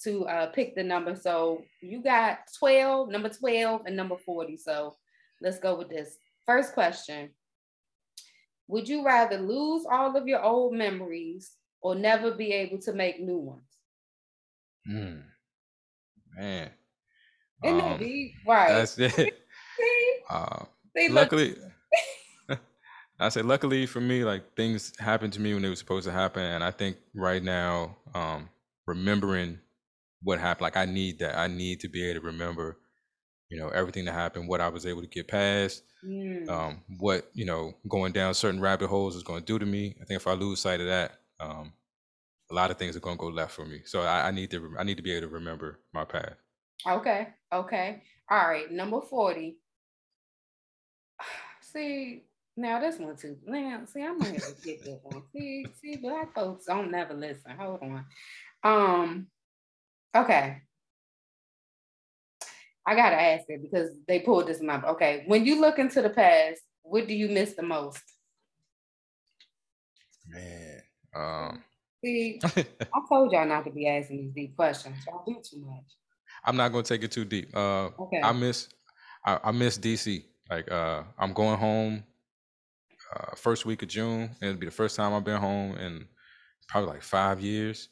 [0.05, 1.17] to uh, pick the number.
[1.17, 4.59] So you got 12, number 12, and number 40.
[4.59, 4.97] So
[5.41, 6.19] let's go with this.
[6.45, 7.31] First question
[8.69, 13.19] Would you rather lose all of your old memories or never be able to make
[13.19, 13.72] new ones?
[14.87, 15.21] Hmm.
[16.37, 16.71] Man.
[17.65, 18.33] Isn't um, that deep?
[18.47, 18.69] Right.
[18.69, 19.13] That's it.
[19.13, 19.33] See?
[20.29, 20.65] Uh,
[20.97, 21.55] See, luckily,
[23.21, 26.13] I say luckily for me, like things happened to me when they were supposed to
[26.13, 28.49] happen, and I think right now, um,
[28.87, 29.59] remembering
[30.23, 30.63] what happened.
[30.63, 31.39] Like I need that.
[31.39, 32.79] I need to be able to remember,
[33.49, 36.49] you know, everything that happened, what I was able to get past, mm.
[36.49, 39.95] um, what you know, going down certain rabbit holes is going to do to me.
[40.01, 41.73] I think if I lose sight of that, um,
[42.53, 43.81] a lot of things are going to go left for me.
[43.85, 44.75] So I, I need to.
[44.79, 46.35] I need to be able to remember my path.
[46.87, 47.29] Okay.
[47.53, 48.03] Okay.
[48.31, 48.71] All right.
[48.71, 49.57] Number forty.
[51.61, 52.25] See,
[52.57, 53.39] now this one too.
[53.47, 55.23] Now, see, I'm gonna get this one.
[55.35, 57.57] See, see, black folks don't never listen.
[57.59, 58.05] Hold on.
[58.63, 59.27] Um,
[60.15, 60.61] Okay.
[62.85, 64.89] I gotta ask it because they pulled this number.
[64.89, 68.03] Okay, when you look into the past, what do you miss the most?
[70.27, 70.83] Man,
[71.15, 71.63] um,
[72.05, 74.97] see, I told y'all not to be asking these deep questions.
[75.07, 75.85] Y'all do too much.
[76.45, 77.55] I'm not gonna take it too deep.
[77.55, 78.21] Uh, okay.
[78.23, 78.69] I miss,
[79.25, 80.25] I, I miss DC.
[80.51, 82.05] Like, uh, I'm going home
[83.15, 86.07] uh, first week of June, and it'll be the first time I've been home in
[86.69, 87.89] probably like five years.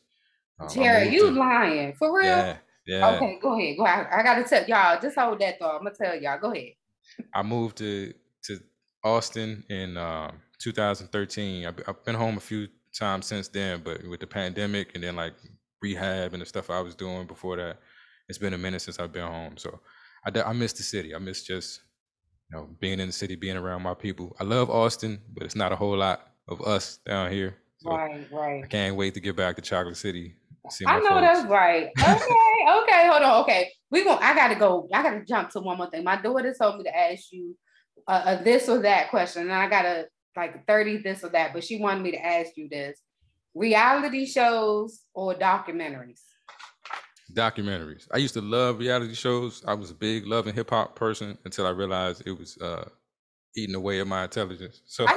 [0.58, 2.26] Um, Jared, you to, lying for real?
[2.26, 2.56] Yeah,
[2.86, 3.16] yeah.
[3.16, 3.76] Okay, go ahead.
[3.76, 4.08] Go ahead.
[4.12, 5.00] I gotta tell y'all.
[5.00, 5.76] Just hold that thought.
[5.76, 6.38] I'm gonna tell y'all.
[6.38, 6.72] Go ahead.
[7.34, 8.12] I moved to
[8.44, 8.60] to
[9.04, 11.66] Austin in um, 2013.
[11.66, 15.16] I've, I've been home a few times since then, but with the pandemic and then
[15.16, 15.34] like
[15.82, 17.78] rehab and the stuff I was doing before that,
[18.28, 19.56] it's been a minute since I've been home.
[19.56, 19.80] So
[20.24, 21.14] I, I miss the city.
[21.14, 21.80] I miss just
[22.50, 24.36] you know being in the city, being around my people.
[24.40, 27.56] I love Austin, but it's not a whole lot of us down here.
[27.78, 28.64] So right, right.
[28.64, 30.36] I can't wait to get back to Chocolate City
[30.86, 31.20] I know folks.
[31.20, 31.88] that's right.
[31.98, 33.42] Okay, okay, hold on.
[33.42, 34.88] Okay, we going I gotta go.
[34.92, 36.04] I gotta jump to one more thing.
[36.04, 37.56] My daughter told me to ask you
[38.06, 40.06] uh, a this or that question, and I gotta
[40.36, 41.52] like thirty this or that.
[41.52, 43.00] But she wanted me to ask you this:
[43.54, 46.20] reality shows or documentaries?
[47.32, 48.08] Documentaries.
[48.12, 49.62] I used to love reality shows.
[49.66, 52.88] I was a big love and hip hop person until I realized it was uh,
[53.56, 54.82] eating away at my intelligence.
[54.86, 55.06] So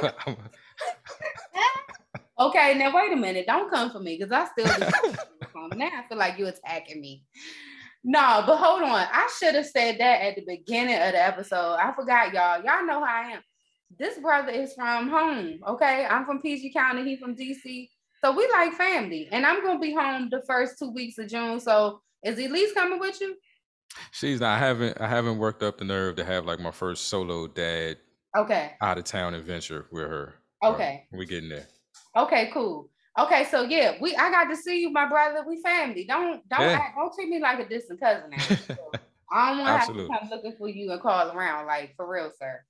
[2.38, 3.46] Okay, now wait a minute.
[3.46, 4.66] Don't come for me because I still
[5.76, 7.24] now I feel like you're attacking me.
[8.02, 8.90] No, but hold on.
[8.90, 11.76] I should have said that at the beginning of the episode.
[11.76, 12.62] I forgot, y'all.
[12.62, 13.42] Y'all know how I am.
[13.98, 15.60] This brother is from home.
[15.66, 16.06] Okay.
[16.08, 17.04] I'm from PG County.
[17.04, 17.88] He from DC.
[18.22, 19.28] So we like family.
[19.30, 21.60] And I'm gonna be home the first two weeks of June.
[21.60, 23.36] So is Elise coming with you?
[24.12, 24.56] She's not.
[24.56, 27.98] I haven't I haven't worked up the nerve to have like my first solo dad
[28.36, 30.34] okay out of town adventure with her.
[30.62, 31.06] Okay.
[31.12, 31.66] we getting there.
[32.16, 32.88] Okay, cool.
[33.18, 35.44] Okay, so yeah, we I got to see you, my brother.
[35.46, 36.04] We family.
[36.06, 36.80] Don't don't yeah.
[36.80, 38.30] act, don't treat me like a distant cousin.
[39.30, 42.10] I don't want to have to come looking for you and call around, like for
[42.10, 42.60] real, sir.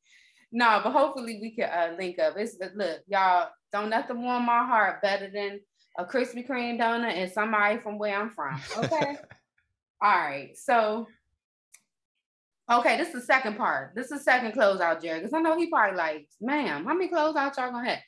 [0.56, 2.34] No, but hopefully we can uh, link up.
[2.36, 3.50] It's look, y'all.
[3.72, 5.58] Don't nothing warm my heart better than
[5.98, 8.60] a Krispy Kreme donut and somebody from where I'm from.
[8.78, 9.16] Okay.
[10.00, 10.56] All right.
[10.56, 11.08] So
[12.70, 13.94] Okay, this is the second part.
[13.94, 15.18] This is the second closeout, Jerry.
[15.18, 17.98] Because I know he probably like, ma'am, how many closeouts y'all gonna have?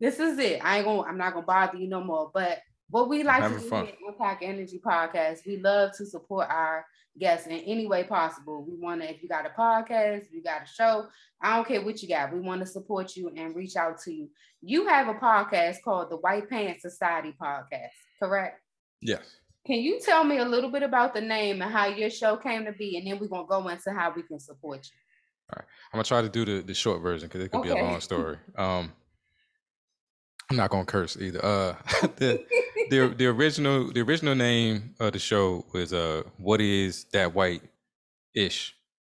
[0.00, 0.64] This is it.
[0.64, 2.30] I ain't gonna, I'm not gonna bother you no more.
[2.32, 3.88] But what we like to do fun.
[4.08, 6.86] Impact Energy Podcast, we love to support our
[7.18, 8.64] guests in any way possible.
[8.64, 11.06] We want to, if you got a podcast, you got a show,
[11.40, 12.32] I don't care what you got.
[12.32, 14.28] We want to support you and reach out to you.
[14.62, 17.90] You have a podcast called the White Pants Society Podcast,
[18.22, 18.60] correct?
[19.00, 19.36] Yes.
[19.66, 22.64] Can you tell me a little bit about the name and how your show came
[22.66, 24.98] to be, and then we're gonna go into how we can support you.
[25.50, 27.74] All right, I'm gonna try to do the, the short version because it could okay.
[27.74, 28.36] be a long story.
[28.56, 28.92] Um,
[30.50, 31.44] I'm not gonna curse either.
[31.44, 31.74] Uh,
[32.16, 32.44] the
[32.90, 37.62] the the original the original name of the show was uh, what is that white
[38.34, 38.74] ish,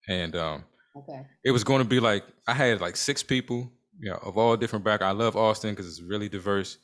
[0.07, 0.63] and um,
[0.95, 1.25] Okay.
[1.43, 4.57] It was going to be like I had like six people, you know, of all
[4.57, 5.19] different backgrounds.
[5.19, 6.77] I love Austin because it's really diverse,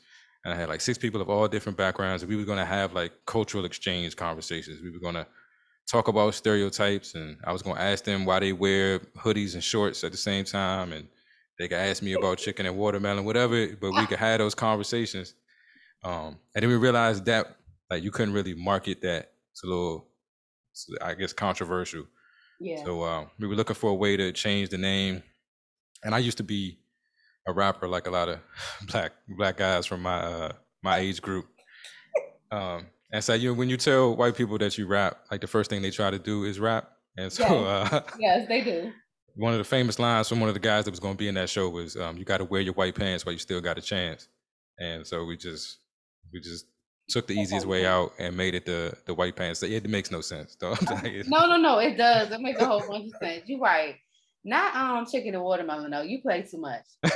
[0.43, 2.65] and I had like six people of all different backgrounds, and we were going to
[2.65, 4.81] have like cultural exchange conversations.
[4.81, 5.27] We were going to
[5.87, 9.63] talk about stereotypes, and I was going to ask them why they wear hoodies and
[9.63, 11.07] shorts at the same time, and
[11.59, 13.67] they could ask me about chicken and watermelon, whatever.
[13.75, 15.33] But we could have those conversations.
[16.05, 17.57] Um, and then we realized that
[17.89, 19.31] like you couldn't really market that.
[19.51, 20.07] It's a little,
[20.71, 22.05] it's, I guess, controversial.
[22.59, 22.83] Yeah.
[22.85, 25.23] So uh, we were looking for a way to change the name.
[26.03, 26.79] And I used to be
[27.47, 28.39] a rapper like a lot of
[28.91, 30.51] black black guys from my uh,
[30.83, 31.47] my age group.
[32.51, 35.47] Um, and so you know, when you tell white people that you rap, like the
[35.47, 36.91] first thing they try to do is rap.
[37.17, 37.93] And so Yes.
[37.93, 38.91] uh, yes, they do.
[39.35, 41.27] one of the famous lines from one of the guys that was going to be
[41.27, 43.61] in that show was, um, "You got to wear your white pants while you still
[43.61, 44.27] got a chance."
[44.79, 45.77] And so we just
[46.35, 46.67] we just
[47.07, 49.63] took the easiest way out and made it the the white pants.
[49.63, 50.75] It makes no sense, though.
[51.27, 52.29] No, no, no, it does.
[52.31, 53.43] It makes a whole bunch of sense.
[53.47, 53.95] You're right.
[54.43, 56.01] Not um chicken and watermelon, though.
[56.01, 56.85] You play too much.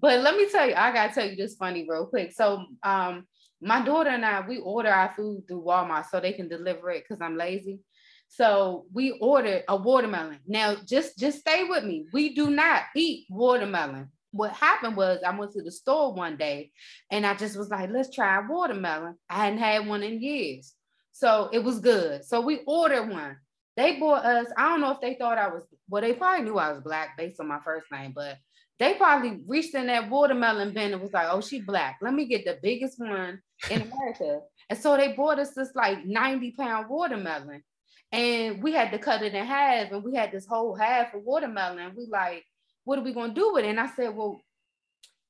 [0.00, 2.32] But let me tell you, I gotta tell you this funny real quick.
[2.32, 3.24] So um
[3.60, 7.04] my daughter and I we order our food through Walmart so they can deliver it
[7.04, 7.78] because I'm lazy.
[8.26, 10.40] So we ordered a watermelon.
[10.46, 12.06] Now just just stay with me.
[12.12, 14.08] We do not eat watermelon.
[14.32, 16.72] What happened was I went to the store one day
[17.10, 19.16] and I just was like, let's try a watermelon.
[19.28, 20.74] I hadn't had one in years.
[21.12, 22.24] So it was good.
[22.24, 23.36] So we ordered one.
[23.76, 26.58] They bought us, I don't know if they thought I was, well, they probably knew
[26.58, 28.36] I was black based on my first name, but
[28.78, 31.98] they probably reached in that watermelon bin and was like, oh, she black.
[32.02, 34.40] Let me get the biggest one in America.
[34.70, 37.62] and so they bought us this like 90 pound watermelon.
[38.10, 41.22] And we had to cut it in half, and we had this whole half of
[41.22, 41.94] watermelon.
[41.96, 42.44] We like,
[42.84, 43.68] what are we gonna do with it?
[43.68, 44.40] And I said, Well,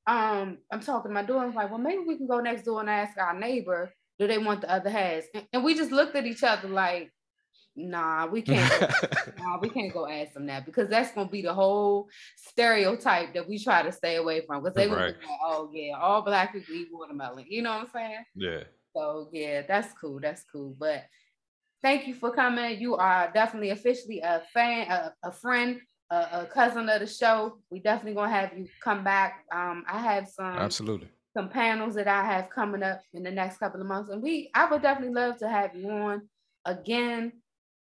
[0.07, 1.45] um, I'm talking to my daughter.
[1.47, 4.37] I'm like, well, maybe we can go next door and ask our neighbor, do they
[4.37, 5.23] want the other half?
[5.33, 7.09] And, and we just looked at each other like,
[7.75, 8.87] nah, we can't go,
[9.39, 13.47] nah, we can't go ask them that because that's gonna be the whole stereotype that
[13.47, 14.61] we try to stay away from.
[14.61, 15.19] Because they would Right.
[15.19, 17.45] be like, oh yeah, all black people eat watermelon.
[17.47, 18.25] You know what I'm saying?
[18.35, 18.63] yeah.
[18.95, 20.19] So yeah, that's cool.
[20.19, 20.75] That's cool.
[20.77, 21.05] But
[21.81, 22.79] thank you for coming.
[22.79, 25.79] You are definitely officially a fan, a, a friend,
[26.13, 27.57] a, a cousin of the show.
[27.69, 29.45] We definitely gonna have you come back.
[29.51, 31.09] Um, I have some Absolutely.
[31.35, 34.49] some panels that I have coming up in the next couple of months, and we
[34.53, 36.29] I would definitely love to have you on
[36.65, 37.33] again.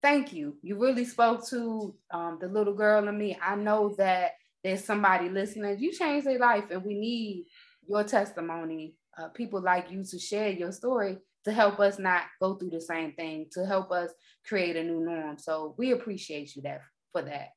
[0.02, 0.58] Thank you.
[0.62, 3.38] You really spoke to um, the little girl in me.
[3.42, 5.80] I know that there's somebody listening.
[5.80, 7.46] You changed their life, and we need
[7.88, 8.96] your testimony.
[9.18, 12.82] Uh, people like you to share your story to help us not go through the
[12.82, 14.10] same thing, to help us
[14.46, 15.38] create a new norm.
[15.38, 17.50] So we appreciate you that for that,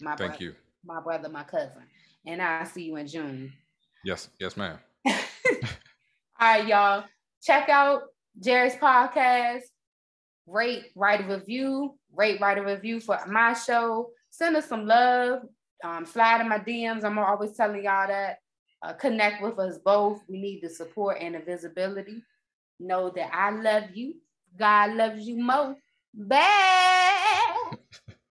[0.00, 0.54] my Thank brother, you.
[0.84, 1.82] my brother, my cousin,
[2.26, 3.52] and I'll see you in June.
[4.04, 4.28] Yes.
[4.38, 4.78] Yes, ma'am.
[5.06, 5.12] All
[6.40, 7.04] right, y'all.
[7.42, 8.02] Check out
[8.38, 9.62] Jerry's podcast.
[10.46, 11.98] Rate, write a review.
[12.14, 14.10] Rate, write a review for my show.
[14.30, 15.42] Send us some love.
[15.82, 17.04] Um, slide in my DMs.
[17.04, 18.38] I'm always telling y'all that.
[18.82, 20.20] Uh, connect with us both.
[20.28, 22.22] We need the support and the visibility.
[22.78, 24.16] Know that I love you.
[24.58, 25.76] God loves you more.
[26.14, 26.75] Bye.